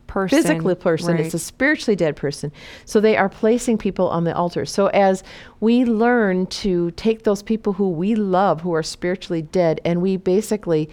[0.08, 0.42] Person.
[0.42, 1.24] physically person Right.
[1.24, 2.52] it's a spiritually dead person
[2.84, 5.24] so they are placing people on the altar so as
[5.60, 10.18] we learn to take those people who we love who are spiritually dead and we
[10.18, 10.90] basically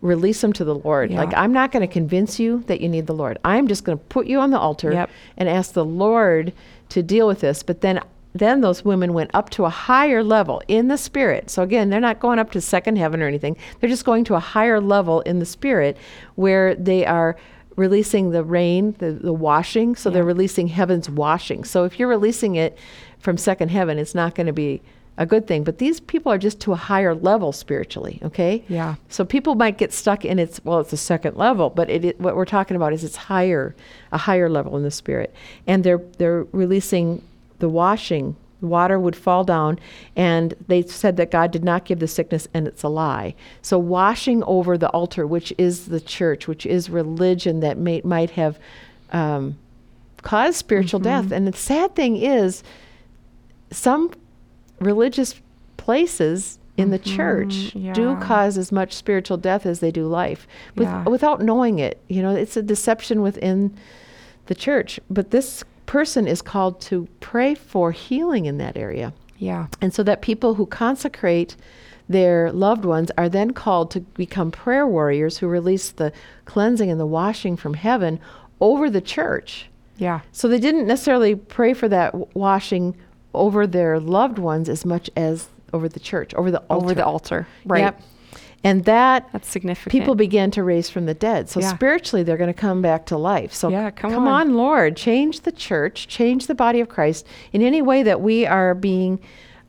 [0.00, 1.18] release them to the lord Yeah.
[1.22, 3.98] like i'm not going to convince you that you need the lord i'm just going
[3.98, 5.10] to put you on the altar Yep.
[5.36, 6.54] and ask the lord
[6.88, 8.00] to deal with this but then
[8.34, 11.50] then those women went up to a higher level in the spirit.
[11.50, 13.56] So again, they're not going up to second heaven or anything.
[13.80, 15.96] They're just going to a higher level in the spirit
[16.34, 17.36] where they are
[17.76, 19.96] releasing the rain, the, the washing.
[19.96, 21.64] So they're releasing heaven's washing.
[21.64, 22.78] So if you're releasing it
[23.18, 24.82] from second heaven, it's not going to be
[25.18, 25.62] a good thing.
[25.62, 28.64] But these people are just to a higher level spiritually, okay?
[28.68, 28.96] Yeah.
[29.08, 32.20] So people might get stuck in its well, it's a second level, but it, it
[32.20, 33.74] what we're talking about is it's higher,
[34.10, 35.34] a higher level in the spirit,
[35.66, 37.22] and they're they're releasing
[37.62, 38.36] the washing.
[38.60, 39.78] Water would fall down,
[40.14, 43.34] and they said that God did not give the sickness, and it's a lie.
[43.60, 48.30] So washing over the altar, which is the church, which is religion that may, might
[48.30, 48.58] have
[49.12, 49.58] um,
[50.22, 51.32] caused spiritual death.
[51.32, 52.62] And the sad thing is,
[53.72, 54.12] some
[54.80, 55.40] religious
[55.76, 58.20] places in the church Mhm, do yeah.
[58.22, 60.46] cause as much spiritual death as they do life
[60.76, 61.04] with, Yeah.
[61.08, 62.00] without knowing it.
[62.08, 63.72] You know, it's a deception within
[64.46, 65.00] the church.
[65.10, 69.12] But this person is called to pray for healing in that area.
[69.36, 69.66] Yeah.
[69.82, 71.54] And so that people who consecrate
[72.08, 76.10] their loved ones are then called to become prayer warriors who release the
[76.46, 78.18] cleansing and the washing from heaven
[78.58, 79.68] over the church.
[79.98, 80.20] Yeah.
[80.32, 82.96] So they didn't necessarily pray for that w- washing
[83.34, 86.84] over their loved ones as much as over the church, over the altar.
[86.86, 87.46] Over the altar.
[87.66, 87.80] Right.
[87.80, 88.02] Yep.
[88.64, 89.90] And that That's significant.
[89.90, 91.48] people begin to raise from the dead.
[91.48, 91.74] So Yeah.
[91.74, 93.52] spiritually, they're going to come back to life.
[93.52, 94.28] So Yeah, come on.
[94.28, 94.54] on.
[94.54, 98.74] Lord, change the church, change the body of Christ in any way that we are
[98.74, 99.18] being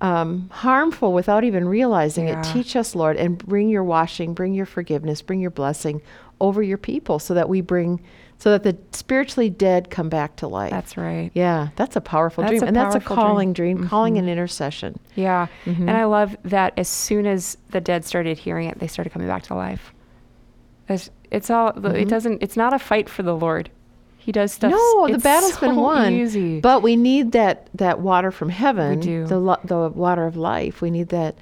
[0.01, 2.39] um, harmful without even realizing Yeah.
[2.41, 2.43] it.
[2.43, 6.01] Teach us, Lord, and bring your washing, bring your forgiveness, bring your blessing
[6.41, 8.01] over your people, so that we bring,
[8.43, 10.69] so that the spiritually dead come back to life.
[10.69, 11.31] That's right.
[11.33, 13.25] yeah, that's a powerful That's dream, a and that's a powerful dream.
[13.25, 14.19] calling dream, calling Mhm.
[14.19, 14.99] an intercession.
[15.15, 15.47] Yeah.
[15.65, 15.79] Mhm.
[15.87, 19.29] And I love that as soon as the dead started hearing it, they started coming
[19.29, 19.93] back to life.
[20.89, 21.93] It's, it's all, Mhm.
[22.01, 23.69] it doesn't, it's not a fight for the Lord.
[24.17, 24.71] He does stuff.
[24.71, 26.11] No, the battle's been won.
[26.11, 26.59] Easy.
[26.59, 29.25] But we need that that water from heaven, do.
[29.25, 30.81] the lo- the water of life.
[30.81, 31.35] We need that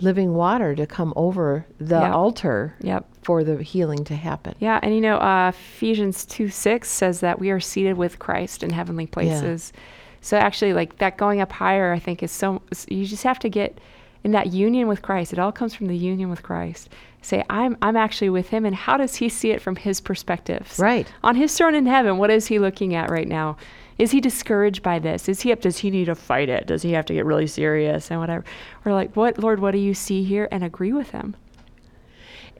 [0.00, 2.12] living water to come over the Yep.
[2.12, 3.06] altar yep.
[3.22, 4.54] for the healing to happen.
[4.58, 4.78] Yeah.
[4.82, 8.70] And you know, uh, Ephesians 2 6 says that we are seated with Christ in
[8.70, 9.72] heavenly places.
[10.20, 13.48] So actually, like that going up higher, I think is so, you just have to
[13.48, 13.78] get
[14.24, 15.32] in that union with Christ.
[15.32, 16.88] It all comes from the union with Christ.
[17.22, 18.64] Say, I'm, I'm actually with him.
[18.64, 20.78] And how does he see it from his perspectives?
[20.78, 21.10] Right.
[21.22, 23.56] On his throne in heaven, what is he looking at right now?
[23.98, 25.28] Is he discouraged by this?
[25.28, 25.60] Is he up?
[25.60, 26.66] Does he need to fight it?
[26.66, 28.44] Does he have to get really serious and whatever?
[28.84, 30.48] Or like, what, Lord, what do you see here?
[30.50, 31.34] And agree with him.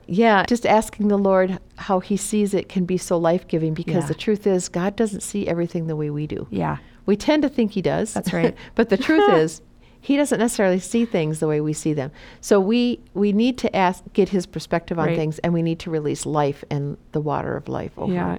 [0.08, 4.06] Yeah, just asking the Lord how he sees it can be so life-giving because Yeah.
[4.08, 6.46] the truth is God doesn't see everything the way we do.
[6.50, 6.76] Yeah.
[7.06, 8.14] We tend to think he does.
[8.14, 8.54] That's right.
[8.76, 9.60] but the truth is
[10.00, 12.12] he doesn't necessarily see things the way we see them.
[12.40, 15.16] So we we need to ask get his perspective on Right.
[15.16, 18.12] things and we need to release life and the water of life over.
[18.12, 18.38] Yeah.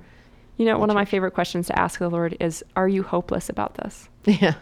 [0.58, 3.50] You know, one of my favorite questions to ask the Lord is, Are you hopeless
[3.50, 4.10] about this?
[4.26, 4.56] Yeah.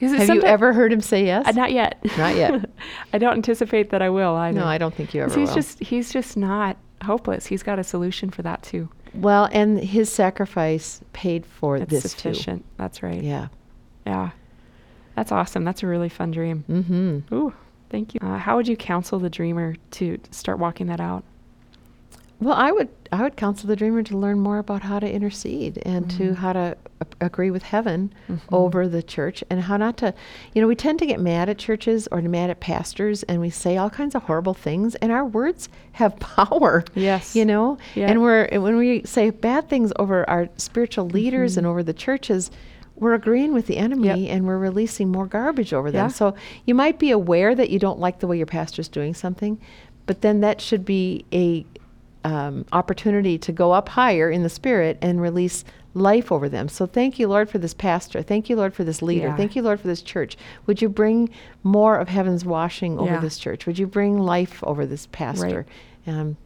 [0.00, 1.44] Have you ever heard him say yes?
[1.48, 1.98] Uh, not yet.
[2.16, 2.70] Not yet.
[3.12, 4.60] I don't anticipate that I will either.
[4.60, 5.56] No, I don't think you ever he's will.
[5.56, 7.46] just he's just not hopeless.
[7.46, 8.88] He's got a solution for that too.
[9.12, 12.64] well, and his sacrifice paid for It's this sufficient.
[12.76, 13.20] That's right.
[13.20, 13.48] Yeah.
[14.06, 14.30] Yeah.
[15.16, 15.64] That's awesome.
[15.64, 16.64] That's a really fun dream.
[16.70, 17.34] Mm-hmm.
[17.34, 17.52] Ooh,
[17.90, 18.20] thank you.
[18.22, 21.24] Uh, how would you counsel the dreamer to start walking that out?
[22.40, 25.78] Well, I would I would counsel the dreamer to learn more about how to intercede
[25.86, 26.34] and to Mhm.
[26.36, 28.40] how to a- agree with heaven Mhm.
[28.52, 30.12] over the church and how not to
[30.54, 33.48] you know we tend to get mad at churches or mad at pastors and we
[33.48, 37.34] say all kinds of horrible things and our words have power Yes.
[37.34, 38.10] you know Yeah.
[38.10, 41.70] and we're when we say bad things over our spiritual leaders and Mhm.
[41.70, 42.50] over the churches
[42.94, 44.36] we're agreeing with the enemy Yep.
[44.36, 46.08] and we're releasing more garbage over them Yeah.
[46.08, 46.34] so
[46.66, 49.56] you might be aware that you don't like the way your pastor's doing something
[50.04, 51.64] but then that should be a
[52.24, 56.68] um, opportunity to go up higher in the spirit and release life over them.
[56.68, 58.22] So thank you, Lord, for this pastor.
[58.22, 59.28] Thank you, Lord, for this leader.
[59.28, 59.36] Yeah.
[59.36, 60.36] Thank you, Lord, for this church.
[60.66, 61.30] Would you bring
[61.62, 63.20] more of heaven's washing over Yeah.
[63.20, 63.66] this church?
[63.66, 65.66] Would you bring life over this pastor?
[66.06, 66.36] Um,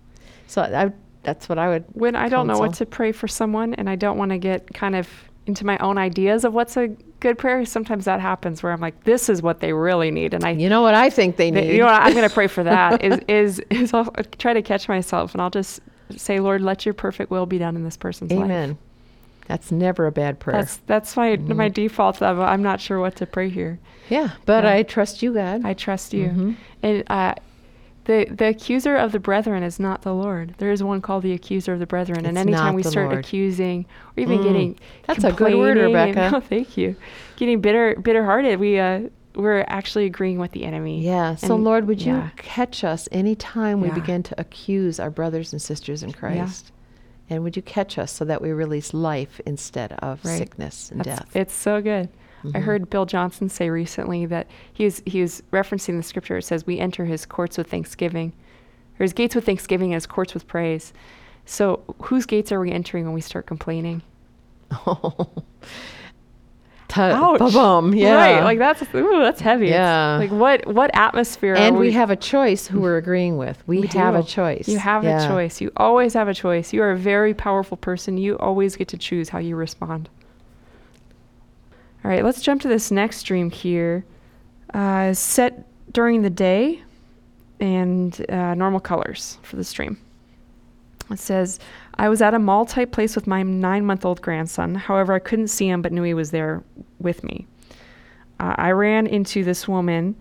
[0.47, 1.85] so I, that's what I would.
[1.93, 4.73] when I don't know what to pray for someone and I don't want to get
[4.75, 5.09] kind of
[5.47, 6.89] into my own ideas of what's a
[7.21, 10.35] good prayer, sometimes that happens where I'm like, this is what they really need.
[10.35, 11.73] And I, You know what I think they Th- need.
[11.75, 12.03] You know what?
[12.03, 13.03] I'm going to pray for that.
[13.09, 14.05] is is is I'll
[14.39, 15.81] try to catch myself and I'll just
[16.17, 18.45] say, Lord, let your perfect will be done in this person's life.
[18.45, 18.79] Amen.
[19.49, 20.59] That's never a bad prayer.
[20.59, 21.75] That's that's my my Mhm.
[21.75, 22.23] default.
[22.23, 23.79] Of, I'm not sure what to pray here.
[24.09, 24.73] yeah, but Yeah.
[24.75, 25.63] I trust you, God.
[25.65, 26.29] I trust you.
[26.29, 26.55] Mhm.
[26.83, 27.35] And uh,
[28.05, 30.55] the the accuser of the brethren is not the Lord.
[30.59, 32.27] There is one called the accuser of the brethren.
[32.27, 33.19] and It's anytime we start Lord.
[33.25, 33.87] accusing
[34.17, 34.43] or even Mm.
[34.43, 36.37] getting That's a good word, complaining and- Rebecca.
[36.37, 36.97] oh, thank you.
[37.37, 39.03] Getting bitter bitter hearted, we uh
[39.35, 41.01] we're actually agreeing with the enemy.
[41.01, 41.37] Yeah.
[41.37, 43.95] So, Lord, would you catch us anytime we Yeah.
[43.95, 46.71] begin to accuse our brothers and sisters in Christ?
[47.31, 50.37] And would you catch us so that we release life instead of Right.
[50.37, 51.35] sickness and That's- death?
[51.37, 52.11] It's so good.
[52.45, 52.63] I Mhm.
[52.63, 56.39] heard Bill Johnson say recently that he was he was referencing the scripture.
[56.39, 58.33] It says we enter his courts with thanksgiving,
[58.99, 60.93] or his gates with thanksgiving, and his courts with praise.
[61.45, 64.03] So whose gates are we entering when we start complaining?
[66.89, 68.15] Ta- ba-bum, Yeah.
[68.15, 68.45] Right.
[68.45, 69.67] Like that's ooh, that's heavy.
[69.69, 70.17] It's Yeah.
[70.19, 71.55] like what what atmosphere?
[71.55, 73.63] and are we, have a choice who we're agreeing with.
[73.67, 74.69] We, We have a choice.
[74.69, 75.25] You have Yeah.
[75.25, 75.61] a choice.
[75.63, 76.73] You always have a choice.
[76.75, 78.19] You are a very powerful person.
[78.19, 80.11] You always get to choose how you respond.
[82.05, 84.05] All right, let's jump to this next dream here.
[84.75, 86.83] Uh, set during the day
[87.61, 89.99] and uh, normal colors for the stream.
[91.11, 91.61] It says,
[91.97, 94.75] I was at a mall type place with my nine month old grandson.
[94.75, 96.65] However, I couldn't see him but knew he was there
[96.99, 97.47] with me.
[98.41, 100.17] Uh, I ran into this woman.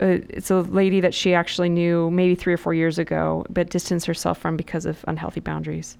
[0.00, 3.70] Uh, it's a lady that she actually knew maybe three or four years ago, but
[3.70, 5.96] distanced herself from because of unhealthy boundaries.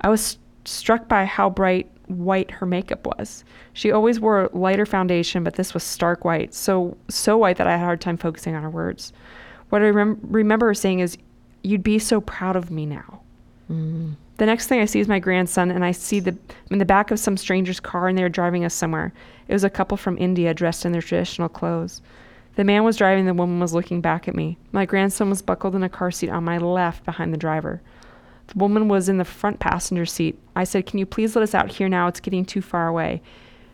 [0.00, 3.44] I was struck by how bright white her makeup was.
[3.72, 7.72] She always wore lighter foundation, but this was stark white, so so white that I
[7.72, 9.12] had a hard time focusing on her words.
[9.68, 11.16] What I rem- remember her saying is,
[11.62, 13.20] "You'd be so proud of me now."
[13.70, 14.14] Mm.
[14.38, 16.36] The next thing I see is my grandson, and I see the
[16.70, 19.12] in the back of some stranger's car, and they're driving us somewhere.
[19.48, 22.02] It was a couple from India dressed in their traditional clothes.
[22.56, 24.58] The man was driving, the woman was looking back at me.
[24.72, 27.80] My grandson was buckled in a car seat on my left behind the driver.
[28.50, 30.36] The woman was in the front passenger seat.
[30.56, 32.08] I said, Can you please let us out here now?
[32.08, 33.22] It's getting too far away.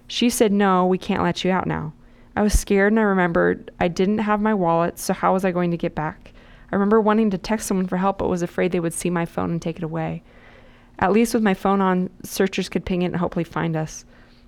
[0.07, 1.95] She said, No, we can't let you out now.
[2.37, 5.51] I was scared and I remembered I didn't have my wallet, so how was I
[5.51, 6.33] going to get back?
[6.71, 9.25] I remember wanting to text someone for help, but was afraid they would see my
[9.25, 10.23] phone and take it away.
[10.99, 14.05] At least with my phone on, searchers could ping it and hopefully find us.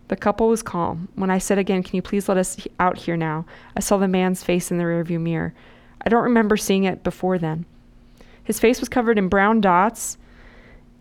[0.08, 1.08] The couple was calm.
[1.14, 3.46] When I said again, Can you please let us out here now?
[3.74, 5.54] I saw the man's face in the rearview mirror.
[6.02, 7.64] I don't remember seeing it before then.
[8.48, 10.16] His face was covered in brown dots,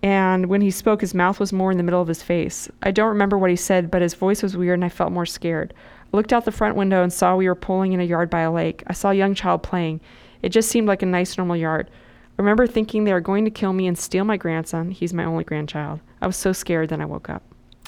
[0.03, 2.69] and when he spoke, his mouth was more in the middle of his face.
[2.83, 5.25] I don't remember what he said, but his voice was weird and I felt more
[5.25, 5.73] scared.
[6.13, 8.41] I looked out the front window and saw we were pulling in a yard by
[8.41, 8.83] a lake.
[8.87, 10.01] I saw a young child playing.
[10.41, 11.89] It just seemed like a nice, normal yard.
[11.89, 14.91] I remember thinking they were going to kill me and steal my grandson.
[14.91, 16.01] He's my only grandchild.
[16.21, 17.43] I was so scared, then I woke up.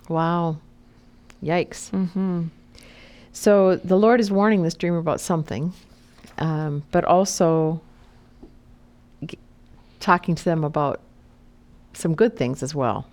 [0.08, 0.60] Wow.
[1.44, 1.92] Yikes.
[1.92, 2.46] Mm-hmm.
[3.34, 5.74] So the Lord is warning this dreamer about something,
[6.38, 7.82] um, but also
[10.00, 11.00] talking to them about
[11.94, 13.08] some good things as well.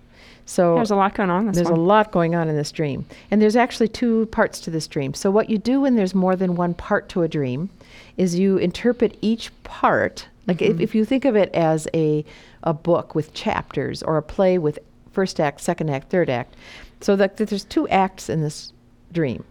[0.45, 1.79] So There's a lot going on this there's one.
[1.79, 3.05] a lot going on in this dream.
[3.31, 5.13] And there's actually two parts to this dream.
[5.13, 7.69] So, what you do when there's more than one part to a dream
[8.15, 10.27] is you interpret each part.
[10.47, 10.81] Like, if, Mhm.
[10.81, 12.23] if you think of it as a,
[12.63, 14.79] a book with chapters or a play with
[15.11, 16.55] first act, second act, third act.
[17.01, 18.71] So, that, that there's two acts in this
[19.11, 19.43] dream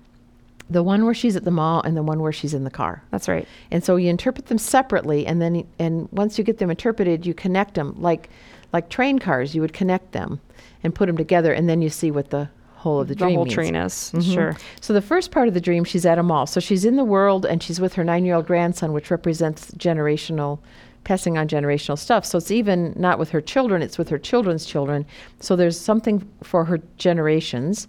[0.69, 3.03] the one where she's at the mall and the one where she's in the car.
[3.11, 3.47] That's right.
[3.71, 7.35] And so you interpret them separately, and then and once you get them interpreted, you
[7.35, 8.29] connect them like
[8.73, 9.55] like train cars.
[9.55, 10.41] You would connect them
[10.83, 13.35] and put them together, and then you see what the whole of the, The dream
[13.37, 13.55] whole means.
[13.55, 14.13] train is.
[14.15, 14.35] Mhm.
[14.35, 14.57] Sure.
[14.81, 16.47] So the first part of the dream, she's at a mall.
[16.47, 20.59] So she's in the world, and she's with her nine-year-old grandson, which represents generational.
[21.05, 22.25] Passing on generational stuff.
[22.25, 25.07] So it's even not with her children, it's with her children's children.
[25.39, 27.87] So there's something for her generations.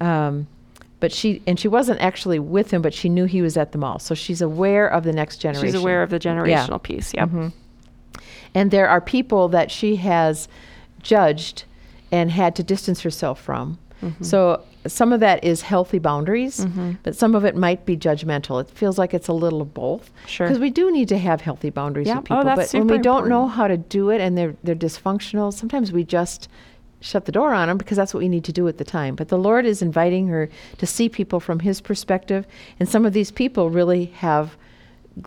[0.00, 0.46] Um,
[1.00, 3.78] but she, and she wasn't actually with him, but she knew he was at the
[3.78, 3.98] mall.
[3.98, 5.66] So she's aware of the next generation.
[5.68, 7.12] She's aware of the generational piece.
[7.14, 7.28] Yep.
[7.30, 7.52] Mhm.
[8.54, 10.48] And there are people that she has
[11.02, 11.64] judged
[12.12, 13.78] and had to distance herself from.
[14.02, 14.24] Mhm.
[14.24, 16.96] So some of that is healthy boundaries, Mhm.
[17.02, 18.60] but some of it might be judgmental.
[18.60, 20.10] It feels like it's a little of both.
[20.26, 20.46] Sure.
[20.46, 22.16] Because we do need to have healthy boundaries Yeah.
[22.20, 22.44] with Oh, people.
[22.56, 25.92] that's but when we don't know how to do it and they're they're dysfunctional, sometimes
[25.92, 26.48] we just
[27.00, 29.16] shut the door on them because that's what we need to do at the time.
[29.16, 32.46] But the Lord is inviting her to see people from his perspective.
[32.78, 34.56] And some of these people really have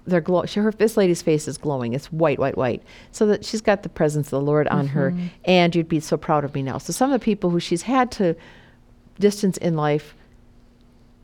[0.06, 0.46] their glow.
[0.46, 1.94] She, her, this lady's face is glowing.
[1.94, 2.84] It's white, white, white.
[3.12, 5.12] So that she's got the presence of the Lord on her.
[5.12, 5.30] Mhm.
[5.46, 6.78] And you'd be so proud of me now.
[6.78, 8.36] So some of the people who she's had to
[9.20, 10.16] distance in life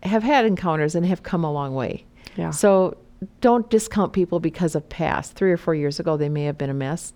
[0.04, 2.06] have had encounters and have come a long way.
[2.36, 2.52] Yeah.
[2.52, 2.98] So
[3.42, 5.34] don't discount people because of past.
[5.34, 7.14] Three or four years ago, they may have been a mess.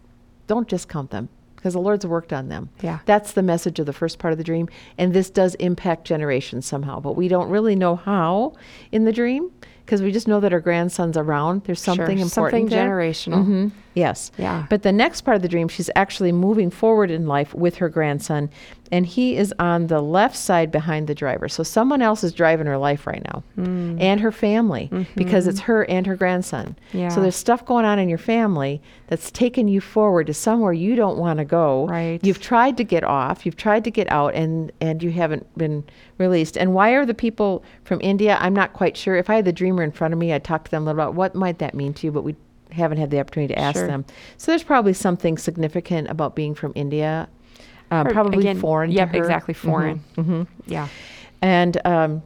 [0.47, 1.29] Don't discount them
[1.63, 2.67] because the Lord's worked on them.
[2.81, 2.99] Yeah.
[3.05, 4.67] That's the message of the first part of the dream.
[4.97, 8.55] And this does impact generations somehow, but we don't really know how
[8.91, 9.49] in the dream
[9.85, 11.63] because we just know that our grandson's around.
[11.63, 12.89] There's Sure, something important something there.
[12.89, 13.45] generational.
[13.47, 13.71] Mhm.
[13.95, 14.31] Yes.
[14.37, 14.65] Yeah.
[14.69, 17.89] But the next part of the dream, she's actually moving forward in life with her
[17.89, 18.49] grandson,
[18.91, 21.47] and he is on the left side behind the driver.
[21.49, 24.01] So someone else is driving her life right now, Mm.
[24.01, 25.49] and her family, because Mhm.
[25.49, 26.75] it's her and her grandson.
[26.91, 27.09] Yeah.
[27.09, 30.95] So there's stuff going on in your family that's taken you forward to somewhere you
[30.95, 31.87] don't want to go.
[31.87, 32.19] Right.
[32.23, 35.83] You've tried to get off, you've tried to get out, and and you haven't been
[36.17, 36.57] released.
[36.57, 38.37] And why are the people from India?
[38.39, 39.15] I'm not quite sure.
[39.15, 41.01] If I had the dreamer in front of me, I'd talk to them a little
[41.01, 42.35] about what might that mean to you, but we
[42.73, 43.87] haven't had the opportunity to ask Sure.
[43.87, 44.05] them.
[44.37, 47.27] So there's probably something significant about being from India.
[47.91, 48.91] Um, Or, probably again, foreign.
[48.91, 49.23] yep, to her.
[49.23, 49.99] exactly, foreign.
[50.15, 50.87] hmm Yeah.
[51.41, 52.23] And um,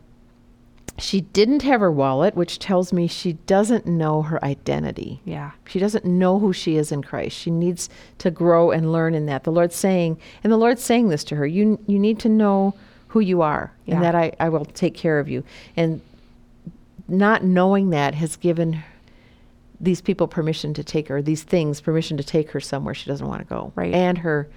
[0.99, 5.21] she didn't have her wallet, which tells me she doesn't know her identity.
[5.25, 5.51] Yeah.
[5.67, 7.37] She doesn't know who she is in Christ.
[7.37, 9.43] She needs to grow and learn in that.
[9.43, 12.73] The Lord's saying, and the Lord's saying this to her, you you need to know
[13.09, 13.95] who you are Yeah.
[13.95, 15.43] and that I, I will take care of you.
[15.75, 16.01] And
[17.07, 18.83] not knowing that has given
[19.79, 23.27] these people permission to take her, these things permission to take her somewhere she doesn't
[23.27, 23.71] want to go.
[23.75, 23.93] Right.
[23.93, 24.47] And her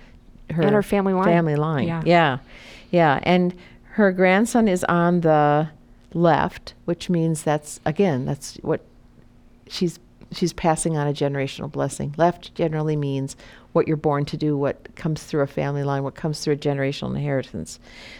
[0.51, 1.25] her And her family line.
[1.25, 1.87] Family line.
[1.87, 2.03] Yeah.
[2.05, 2.39] Yeah.
[2.91, 3.21] Yeah.
[3.23, 3.55] And
[3.93, 5.69] her grandson is on the
[6.13, 8.81] left, which means that's again, that's what
[9.69, 9.99] she's
[10.33, 12.15] she's passing on a generational blessing.
[12.17, 13.37] Left generally means
[13.73, 16.57] what you're born to do, what comes through a family line, what comes through a
[16.57, 17.79] generational inheritance.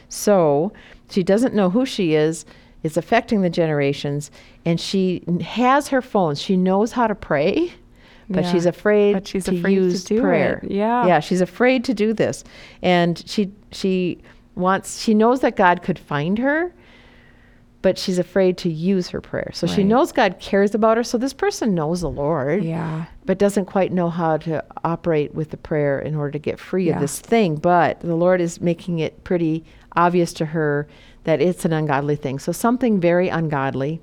[0.09, 0.73] So
[1.09, 2.45] she doesn't know who she is.
[2.83, 4.31] It's affecting the generations,
[4.65, 6.35] and she has her phone.
[6.35, 7.73] She knows how to pray,
[8.29, 8.53] but Yeah.
[8.53, 10.21] she's afraid But she's to afraid to use it.
[10.21, 10.61] prayer.
[10.67, 11.07] Yeah.
[11.07, 12.43] yeah, she's afraid to do this,
[12.83, 14.19] and she she
[14.55, 16.73] wants she knows that God could find her,
[17.83, 19.51] but she's afraid to use her prayer.
[19.55, 21.05] So she knows God cares about her.
[21.05, 23.07] So this person knows the Lord, Yeah.
[23.25, 26.89] but doesn't quite know how to operate with the prayer in order to get free
[26.89, 26.97] Yeah.
[26.97, 27.55] of this thing.
[27.57, 29.65] But the Lord is making it pretty
[29.97, 30.89] obvious to her
[31.25, 32.39] that it's an ungodly thing.
[32.39, 34.01] So something very ungodly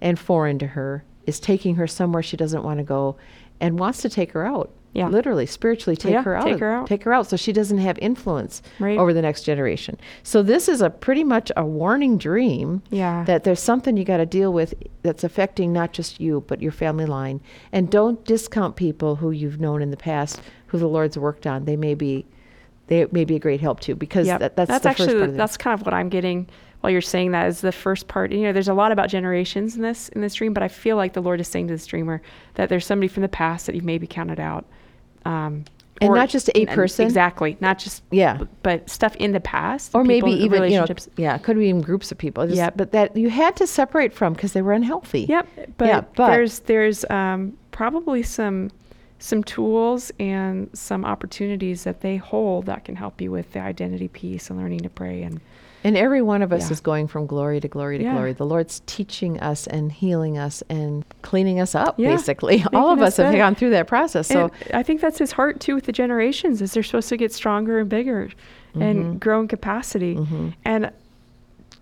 [0.00, 3.16] and foreign to her is taking her somewhere she doesn't want to go
[3.60, 4.70] and wants to take her out.
[4.94, 5.08] Yeah.
[5.08, 6.44] Literally, spiritually take Yeah, her out.
[6.44, 6.86] take her out.
[6.86, 8.98] Take her out so she doesn't have influence Right.
[8.98, 9.98] over the next generation.
[10.22, 13.22] So this is a pretty much a warning dream Yeah.
[13.24, 16.72] that there's something you got to deal with that's affecting not just you but your
[16.72, 17.40] family line.
[17.70, 21.66] And don't discount people who you've known in the past who the Lord's worked on.
[21.66, 22.24] They may be
[22.88, 24.40] they may be a great help too because Yep.
[24.40, 26.48] that, that's, the actually first part of that's kind of what I'm getting
[26.80, 28.30] while you're saying that is the first part.
[28.32, 30.96] You know, there's a lot about generations in this in this dream, but I feel
[30.96, 32.20] like the Lord is saying to this dreamer
[32.54, 34.64] that there's somebody from the past that you maybe counted out.
[35.24, 35.64] Um,
[36.00, 37.04] And or- not just a person.
[37.04, 38.38] exactly, not just yeah.
[38.62, 40.86] but stuff in the past, Or maybe even you know,
[41.16, 42.46] yeah, it could be even groups of people.
[42.46, 42.74] Just, Yep.
[42.76, 45.22] but that you had to separate from because they were unhealthy.
[45.22, 48.70] Yep, but, Yeah, but- there's there's um, probably some
[49.18, 54.08] some tools and some opportunities that they hold that can help you with the identity
[54.08, 55.40] piece and learning to pray and
[55.84, 56.72] And every one of us Yeah.
[56.72, 58.14] is going from glory to glory to Yeah.
[58.14, 58.32] glory.
[58.32, 62.64] The Lord's teaching us and healing us and cleaning us up, Yeah, basically.
[62.74, 64.26] All of us have gone through that process.
[64.26, 67.32] So, I think that's his heart too with the generations is they're supposed to get
[67.32, 68.28] stronger and bigger
[68.74, 70.16] and grow in capacity.
[70.16, 70.52] mhm.
[70.64, 70.90] And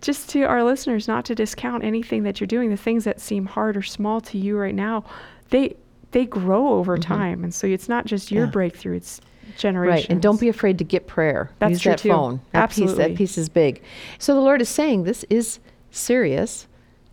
[0.03, 3.47] just to our listeners, not to discount anything that you're doing, the things that seem
[3.47, 5.05] hard or small to you right now,
[5.51, 5.75] they
[6.17, 7.45] they grow over time.
[7.45, 8.51] And so it's not just your Yeah.
[8.51, 9.21] breakthrough, it's
[9.59, 10.05] generations.
[10.05, 10.11] right.
[10.11, 11.51] And don't be afraid to get prayer.
[11.59, 12.09] That's Use true, that too.
[12.09, 12.41] phone.
[12.53, 13.05] That piece, Absolutely.
[13.05, 13.83] that piece is big.
[14.19, 15.59] So the Lord is saying this is
[15.91, 16.69] serious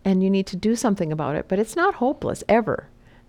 [0.06, 2.86] and you need to do something about it, but it's not hopeless ever.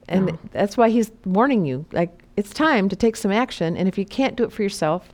[0.07, 0.39] And No.
[0.53, 1.83] that's why he's warning you.
[1.91, 3.75] Like, it's time to take some action.
[3.75, 5.13] And if you can't do it for yourself,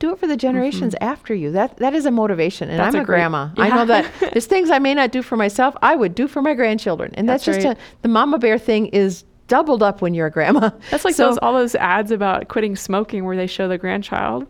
[0.00, 1.52] do it for the generations after you.
[1.52, 2.68] That that is a motivation.
[2.68, 2.84] And Mm-hmm.
[2.86, 3.48] That's I'm a great- grandma.
[3.58, 6.42] I know that there's things I may not do for myself, I would do for
[6.42, 7.12] my grandchildren.
[7.14, 7.76] And that's, That's just right.
[7.76, 10.70] a, the mama bear thing is doubled up when you're a grandma.
[10.90, 14.46] That's like So- those all those ads about quitting smoking where they show the grandchild.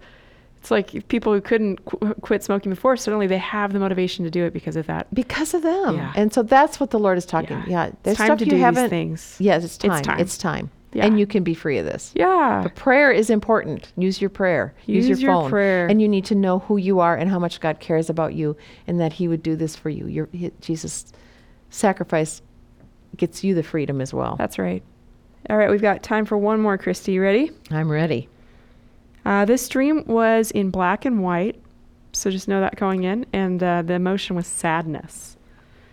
[0.59, 4.31] It's like people who couldn't qu- quit smoking before suddenly they have the motivation to
[4.31, 5.07] do it because of that.
[5.15, 5.97] because of them.
[5.97, 6.13] Yeah.
[6.15, 7.57] And so that's what the Lord is talking.
[7.67, 7.87] Yeah.
[7.87, 8.83] Yeah, there's it's time stuff to you do haven't.
[8.85, 9.37] these things.
[9.39, 9.93] Yes, it's time.
[9.93, 10.21] It's time.
[10.21, 10.71] It's time.
[10.93, 11.07] Yeah.
[11.07, 12.13] And you can be free of this.
[12.15, 12.61] Yeah.
[12.63, 13.91] But prayer is important.
[13.97, 14.75] Use your prayer.
[14.85, 15.51] Use, Use your your phone.
[15.51, 15.87] prayer.
[15.87, 18.55] And you need to know who you are and how much God cares about you,
[18.87, 20.09] and that He would do this for you.
[20.09, 20.29] Your
[20.61, 21.11] Jesus'
[21.71, 22.43] sacrifice
[23.17, 24.37] gets you the freedom as well.
[24.37, 24.83] That's right.
[25.49, 27.15] All right, we've got time for one more, Kristi.
[27.15, 27.51] You ready?
[27.71, 28.29] I'm ready.
[29.25, 31.61] Uh, this dream was in black and white,
[32.13, 35.37] so just know that going in, and uh, the emotion was sadness.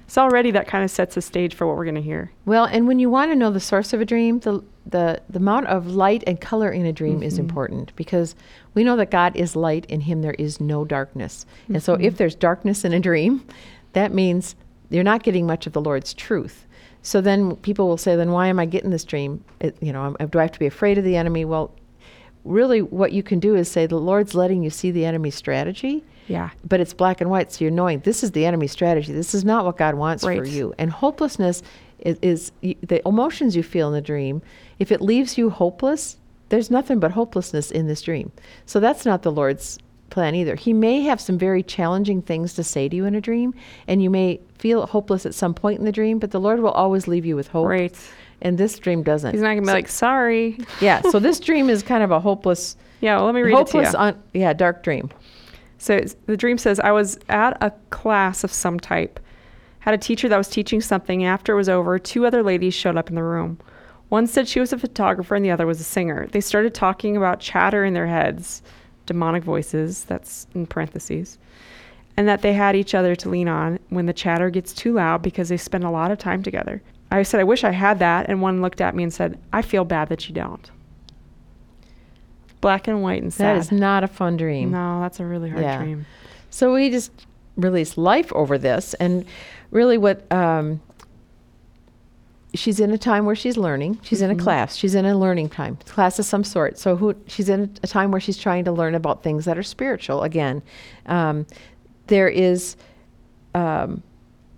[0.10, 2.32] So already that kind of sets the stage for what we're going to hear.
[2.46, 5.40] Well, and when you want to know the source of a dream, the the the
[5.40, 7.40] amount of light and color in a dream is Mhm.
[7.40, 8.36] important because
[8.74, 11.46] we know that God is light in him there is no darkness.
[11.68, 12.04] And so Mhm.
[12.04, 13.44] if there's darkness in a dream,
[13.92, 14.56] that means
[14.90, 16.66] you're not getting much of the Lord's truth.
[17.02, 19.44] So then people will say then why am I getting this dream?
[19.60, 21.46] It, you know, do I have to be afraid of the enemy?
[21.46, 21.72] Well,
[22.44, 26.04] really what you can do is say the Lord's letting you see the enemy's strategy
[26.28, 26.50] Yeah.
[26.68, 29.12] but it's black and white, so you're knowing this is the enemy's strategy.
[29.14, 30.74] This is not what God wants for you.
[30.78, 31.62] And hopelessness
[32.00, 34.42] is, is y- the emotions you feel in the dream.
[34.80, 36.18] If it leaves you hopeless,
[36.50, 38.32] there's nothing but hopelessness in this dream.
[38.66, 39.78] So that's not the Lord's
[40.10, 40.56] plan either.
[40.56, 43.54] He may have some very challenging things to say to you in a dream,
[43.88, 46.72] and you may feel hopeless at some point in the dream, but the Lord will
[46.72, 47.68] always leave you with hope.
[47.68, 47.96] Right.
[48.42, 49.32] And this dream doesn't.
[49.34, 50.60] He's not going to be So- like, sorry.
[50.82, 51.02] yeah.
[51.10, 53.92] So this dream is kind of a hopeless, Yeah, well, let me read hopeless, it
[53.94, 54.04] to you.
[54.04, 55.10] un, yeah, dark dream.
[55.80, 59.20] So the dream says, I was at a class of some type.
[59.80, 61.24] Had a teacher that was teaching something.
[61.24, 63.60] After it was over, two other ladies showed up in the room.
[64.10, 66.28] One said she was a photographer and the other was a singer.
[66.32, 68.62] They started talking about chatter in their heads,
[69.08, 71.40] demonic voices, that's in parentheses,
[72.16, 75.24] and that they had each other to lean on when the chatter gets too loud
[75.24, 76.84] because they spend a lot of time together.
[77.10, 78.28] I said, I wish I had that.
[78.30, 80.70] And one looked at me and said, I feel bad that you don't.
[82.60, 83.56] Black and white and sad.
[83.56, 84.72] That is not a fun dream.
[84.72, 85.78] No, that's a really hard Yeah.
[85.78, 86.06] dream.
[86.50, 87.12] So we just
[87.56, 89.26] released life over this, and
[89.72, 90.82] really, what um,
[92.58, 94.00] she's in a time where she's learning.
[94.02, 94.40] She's in a Mhm.
[94.40, 94.76] class.
[94.76, 96.78] She's in a learning time, class of some sort.
[96.78, 99.64] So who she's in a time where she's trying to learn about things that are
[99.64, 100.24] spiritual.
[100.24, 100.62] Again,
[101.06, 101.46] um,
[102.08, 102.76] there is
[103.56, 104.04] um,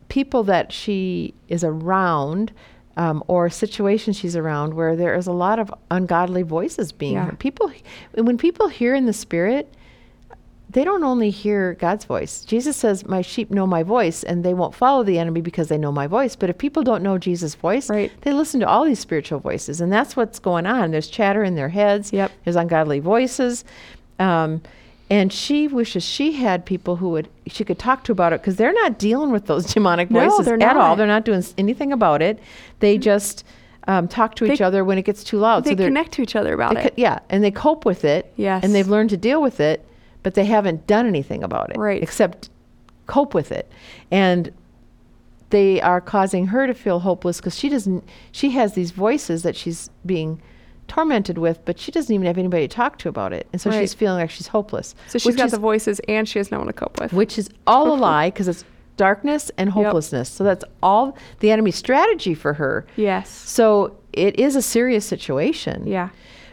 [0.10, 2.52] people that she is around.
[2.98, 7.26] Um, or situations she's around where there is a lot of ungodly voices being Yeah.
[7.28, 7.40] heard.
[7.40, 7.72] People,
[8.16, 9.74] when people hear in the spirit,
[10.70, 12.44] they don't only hear God's voice.
[12.46, 15.78] Jesus says, My sheep know my voice, and they won't follow the enemy because they
[15.80, 16.36] know my voice.
[16.36, 18.12] But if people don't know Jesus' voice, Right.
[18.22, 19.82] they listen to all these spiritual voices.
[19.82, 20.92] And that's what's going on.
[20.92, 22.32] There's chatter in their heads, Yep.
[22.46, 23.66] there's ungodly voices.
[24.20, 24.62] Um,
[25.12, 28.58] And she wishes she had people who would she could talk to about it because
[28.58, 30.38] they're not dealing with those demonic voices.
[30.38, 30.96] No, they're at all.
[30.96, 32.38] They're not doing anything about it.
[32.80, 33.44] They just
[33.88, 35.64] um, talk to each other when it gets too loud.
[35.64, 36.90] they they're- connect to each other about they it.
[36.90, 38.32] co- yeah, and they cope with it.
[38.36, 38.64] Yes.
[38.64, 39.84] And they've learned to deal with it,
[40.24, 41.78] but they haven't done anything about it.
[41.78, 42.02] Right.
[42.04, 42.50] Except
[43.08, 43.72] cope with it.
[44.12, 44.52] And
[45.50, 49.56] they are causing her to feel hopeless because she doesn't she has these voices that
[49.56, 50.42] she's being
[50.88, 53.48] tormented with, but she doesn't even have anybody to talk to about it.
[53.54, 53.80] And so Right.
[53.80, 54.94] she's feeling like she's hopeless.
[55.08, 57.14] so she's got is, the voices and she has no one to cope with.
[57.14, 58.64] which is all a lie because it's
[58.98, 60.30] darkness and hopelessness.
[60.30, 62.86] So that's all the enemy's strategy for her.
[62.96, 63.30] yes.
[63.30, 65.88] So it is a serious situation.
[65.88, 66.10] Yeah.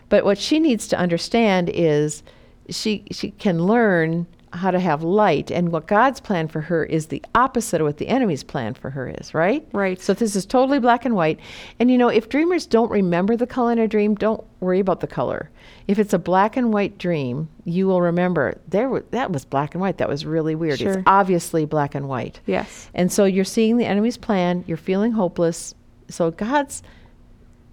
[0.08, 2.22] But what she needs to understand is
[2.70, 7.06] she she can learn how to have light and what God's plan for her is
[7.08, 9.66] the opposite of what the enemy's plan for her is, right?
[9.72, 10.00] Right.
[10.00, 11.38] So this is totally black and white.
[11.78, 15.00] And you know, if dreamers don't remember the color in a dream, don't worry about
[15.00, 15.50] the color.
[15.88, 19.74] If it's a black and white dream, you will remember there was, that was black
[19.74, 19.98] and white.
[19.98, 20.78] That was really weird.
[20.78, 20.92] Sure.
[20.92, 22.40] It's obviously black and white.
[22.46, 22.88] Yes.
[22.94, 25.74] And so you're seeing the enemy's plan, you're feeling hopeless.
[26.08, 26.82] So God's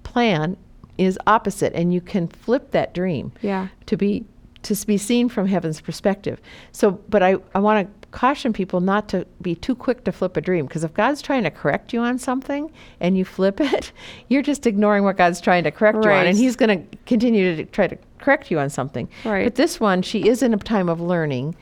[0.03, 0.57] plan
[0.97, 3.69] is opposite and you can flip that dream Yeah.
[3.87, 4.25] to be
[4.63, 6.41] to be seen from heaven's perspective.
[6.71, 10.37] So but I, I want to caution people not to be too quick to flip
[10.37, 13.91] a dream because if God's trying to correct you on something and you flip it,
[14.29, 17.55] you're just ignoring what God's trying to correct you on and he's going to continue
[17.55, 19.09] to try to correct you on something.
[19.25, 19.43] Right.
[19.45, 21.55] But this one, she is in a time of learning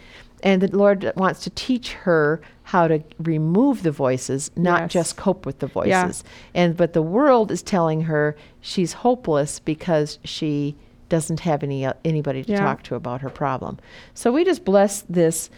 [0.43, 4.91] and the Lord wants to teach her how to remove the voices, not Yes.
[4.91, 5.89] just cope with the voices.
[5.89, 6.05] Yeah.
[6.05, 6.23] voices.
[6.53, 10.75] And but the world is telling her she's hopeless because she
[11.11, 12.59] doesn't have any uh, anybody to Yeah.
[12.61, 13.77] talk to about her problem.
[14.15, 15.49] So we just bless this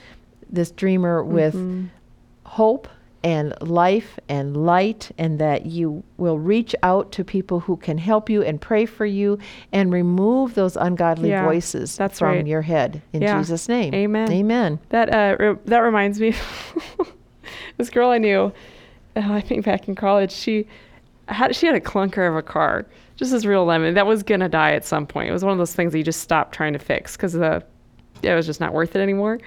[0.52, 1.88] this dreamer with Mhm.
[2.46, 2.88] hope
[3.24, 8.30] and life and light and that you will reach out to people who can help
[8.30, 9.40] you and pray for you
[9.72, 12.46] and remove those ungodly Yeah, voices that's from right.
[12.48, 13.38] your head in Yeah.
[13.40, 13.94] Jesus name.
[13.96, 14.30] Amen.
[14.32, 14.80] Amen.
[14.90, 16.30] That uh, re- that reminds me,
[17.00, 17.14] of
[17.78, 18.52] this girl I knew,
[19.16, 20.68] uh, I think back in college, she
[21.30, 22.86] had she had a clunker of a car,
[23.24, 25.30] just this real lemon that was gonna die at some point.
[25.30, 27.64] It was one of those things that you just stop trying to fix because the
[28.22, 29.40] it was just not worth it anymore,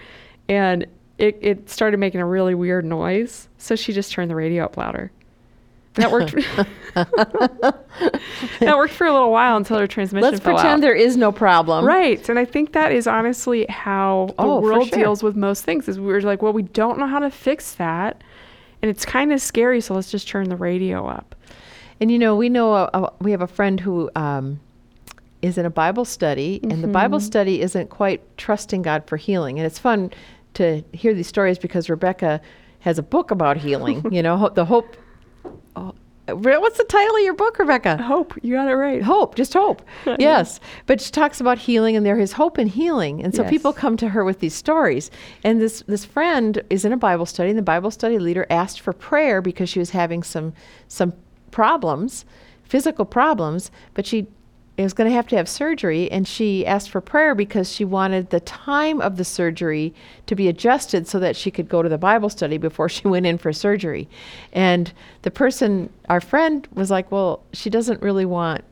[0.49, 0.87] and
[1.18, 3.49] it it started making a really weird noise.
[3.59, 5.11] So she just turned the radio up louder.
[5.95, 6.35] That worked.
[8.61, 10.81] that worked for a little while until her transmission Let's pretend out.
[10.83, 11.85] there is no problem.
[11.85, 12.27] Right.
[12.29, 14.99] And I think that is honestly how the Oh, for world sure.
[14.99, 18.22] deals with most things is we're like, well, we don't know how to fix that.
[18.83, 21.35] And it's kind of scary, so let's just turn the radio up.
[22.01, 24.61] And you know, we know a, a, we have a friend who um,
[25.42, 27.26] is in a Bible study, and the Bible Mm-hmm.
[27.26, 29.59] study isn't quite trusting God for healing.
[29.59, 30.11] And it's fun
[30.55, 32.40] to hear these stories because Rebecca
[32.80, 34.05] has a book about healing.
[34.12, 34.97] you know, ho- the hope.
[35.76, 35.94] Oh,
[36.28, 38.03] what's the title of your book, Rebecca?
[38.03, 38.34] Hope.
[38.42, 39.01] You got it right.
[39.03, 39.80] Hope, just hope.
[40.18, 40.59] yes.
[40.86, 43.22] But she talks about healing and there is hope in healing.
[43.22, 43.51] And so Yes.
[43.51, 45.11] people come to her with these stories.
[45.44, 48.80] And this this friend is in a Bible study and the Bible study leader asked
[48.80, 50.53] for prayer because she was having some
[50.88, 51.12] some
[51.57, 52.26] problems,
[52.64, 54.26] physical problems, but she
[54.76, 58.28] was going to have to have surgery and she asked for prayer because she wanted
[58.28, 59.94] the time of the surgery
[60.26, 63.24] to be adjusted so that she could go to the Bible study before she went
[63.24, 64.07] in for surgery.
[64.52, 64.92] And
[65.22, 68.62] the person, our friend, was like, Well, she doesn't really want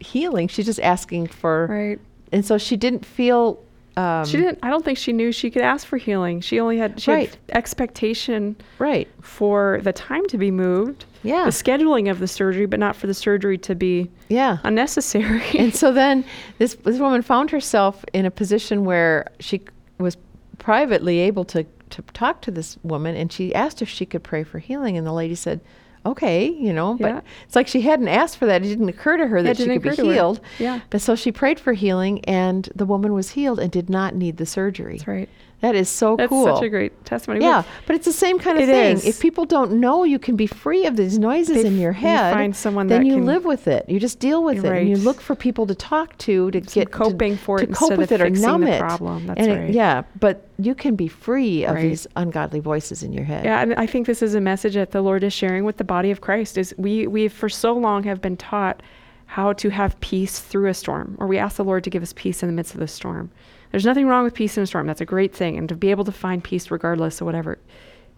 [0.00, 0.48] healing.
[0.48, 1.68] She's just asking for.
[1.68, 2.00] Right.
[2.32, 3.62] And so she didn't feel.
[3.96, 6.40] Um, she didn't, I don't think she knew she could ask for healing.
[6.40, 7.28] She only had, she Right.
[7.28, 9.06] had expectation Right.
[9.20, 11.44] for the time to be moved, Yeah.
[11.44, 14.58] the scheduling of the surgery, but not for the surgery to be Yeah.
[14.64, 15.42] unnecessary.
[15.58, 16.24] and so then
[16.58, 19.60] this this woman found herself in a position where she
[19.98, 20.16] was
[20.58, 24.42] privately able to to talk to this woman and she asked if she could pray
[24.42, 25.60] for healing and the lady said
[26.04, 27.12] okay you know Yeah.
[27.14, 29.66] but it's like she hadn't asked for that it didn't occur to her that she
[29.66, 30.12] could be occur to her.
[30.12, 30.80] healed Yeah.
[30.90, 34.36] but so she prayed for healing and the woman was healed and did not need
[34.36, 35.28] the surgery That's right.
[35.62, 37.44] That is so That's cool That's such a great testimony.
[37.44, 38.96] yeah, but it's the same kind of It thing.
[38.96, 39.06] is.
[39.06, 42.00] If people don't know you can be free of these noises They in your you
[42.00, 43.88] head, find someone then you live with it.
[43.88, 46.58] You just deal with You're it, and you look for people to talk to to
[46.60, 48.80] Some get to- coping for it to cope with of it or numb the it.
[48.80, 49.26] problem.
[49.26, 49.70] That's and it- right.
[49.72, 51.82] yeah, but you can be free of Right.
[51.82, 53.44] these ungodly voices in your head.
[53.44, 55.84] Yeah, and I think this is a message that the Lord is sharing with the
[55.84, 56.58] body of Christ.
[56.58, 58.82] Is we we for so long have been taught
[59.26, 62.12] how to have peace through a storm, or we ask the Lord to give us
[62.12, 63.30] peace in the midst of the storm.
[63.72, 64.86] There's nothing wrong with peace in a storm.
[64.86, 67.58] That's a great thing, and to be able to find peace regardless of whatever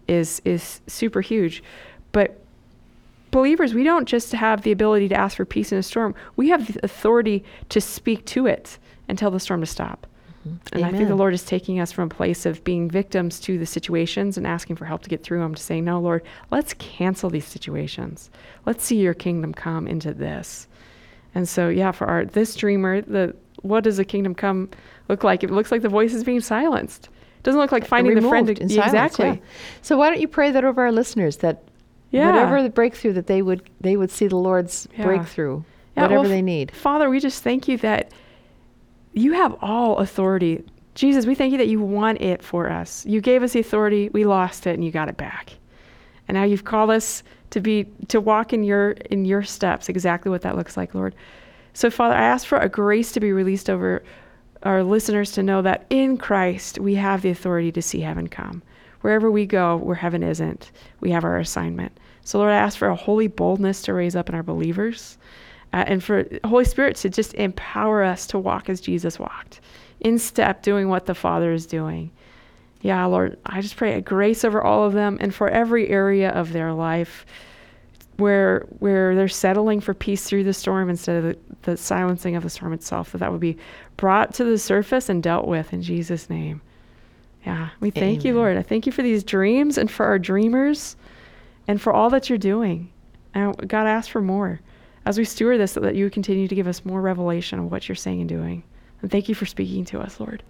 [0.07, 1.63] is is super huge.
[2.11, 2.39] But
[3.31, 6.13] believers, we don't just have the ability to ask for peace in a storm.
[6.35, 8.77] We have the authority to speak to it
[9.07, 10.07] and tell the storm to stop.
[10.47, 10.75] Mm-hmm.
[10.75, 13.57] And I think the Lord is taking us from a place of being victims to
[13.57, 16.73] the situations and asking for help to get through them to say, no, Lord, let's
[16.75, 18.29] cancel these situations.
[18.65, 20.67] Let's see your kingdom come into this.
[21.33, 23.35] And so, yeah, for our this dreamer, the
[23.67, 24.69] what does the kingdom come
[25.09, 25.43] look like?
[25.43, 27.05] It looks like the voice is being silenced.
[27.37, 28.49] It doesn't look like finding the friend.
[28.49, 29.25] In silence, exactly.
[29.27, 29.35] yeah.
[29.81, 31.63] So why don't you pray that over our listeners that
[32.11, 32.27] Yeah.
[32.31, 35.05] whatever the breakthrough that they would they would see the Lord's Yeah.
[35.05, 35.63] breakthrough,
[35.95, 36.71] whatever well, they need.
[36.71, 38.11] Father, we just thank you that
[39.13, 40.63] you have all authority.
[40.93, 43.05] Jesus, we thank you that you want it for us.
[43.05, 45.57] You gave us the authority, we lost it, and you got it back.
[46.27, 50.29] And now you've called us to be to walk in your in your steps, exactly
[50.31, 51.13] what that looks like, Lord.
[51.75, 54.01] So, Father, I ask for a grace to be released over
[54.63, 58.63] our listeners to know that in Christ we have the authority to see heaven come.
[59.01, 60.71] Wherever we go, where heaven isn't,
[61.01, 61.91] we have our assignment.
[62.23, 65.17] So, Lord, I ask for a holy boldness to raise up in our believers
[65.73, 69.59] uh, and for Holy Spirit to just empower us to walk as Jesus walked,
[69.99, 72.09] in step, doing what the Father is doing.
[72.79, 76.29] Yeah, Lord, I just pray a grace over all of them and for every area
[76.29, 77.25] of their life
[78.17, 82.43] where where they're settling for peace through the storm instead of the, the silencing of
[82.43, 83.57] the storm itself, that that would be
[83.97, 86.61] brought to the surface and dealt with in Jesus' name.
[87.45, 88.57] Yeah, we thank you, Lord.
[88.57, 90.95] I thank you for these dreams and for our dreamers
[91.67, 92.91] and for all that you're doing.
[93.35, 94.61] And God, ask for more
[95.05, 97.87] as we steward this, so that you continue to give us more revelation of what
[97.87, 98.63] you're saying and doing.
[99.01, 100.41] And thank you for speaking to us, Lord.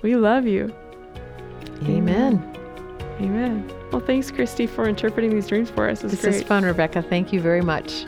[0.00, 0.74] We love you.
[1.82, 2.42] Amen.
[2.42, 2.67] Amen.
[3.20, 6.04] Well, thanks, Kristi, for interpreting these dreams for us.
[6.04, 6.34] It's This great.
[6.36, 7.02] is fun, Rebecca.
[7.02, 8.04] Thank you very much.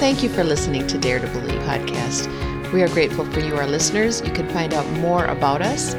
[0.00, 2.28] Thank you for listening to Dare to Believe podcast.
[2.72, 4.20] We are grateful for you, our listeners.
[4.20, 5.94] You can find out more about us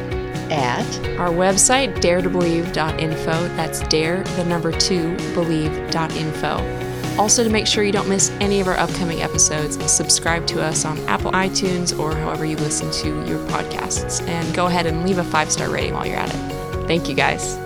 [0.52, 0.86] at
[1.18, 3.48] Our website, dare2believe.info.
[3.56, 6.85] That's dare, the number two, believe.info.
[7.18, 10.84] Also, to make sure you don't miss any of our upcoming episodes, subscribe to us
[10.84, 14.22] on Apple iTunes or however you listen to your podcasts.
[14.28, 16.88] And go ahead and leave a five star rating while you're at it.
[16.88, 17.58] Thank you guys.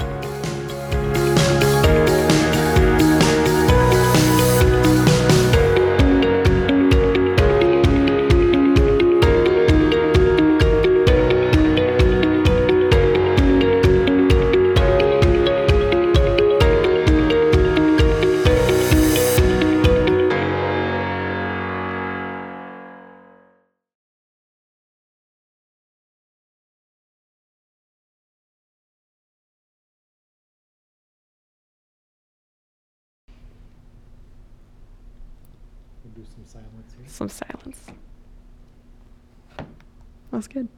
[37.09, 37.87] Some silence.
[40.31, 40.69] That's good.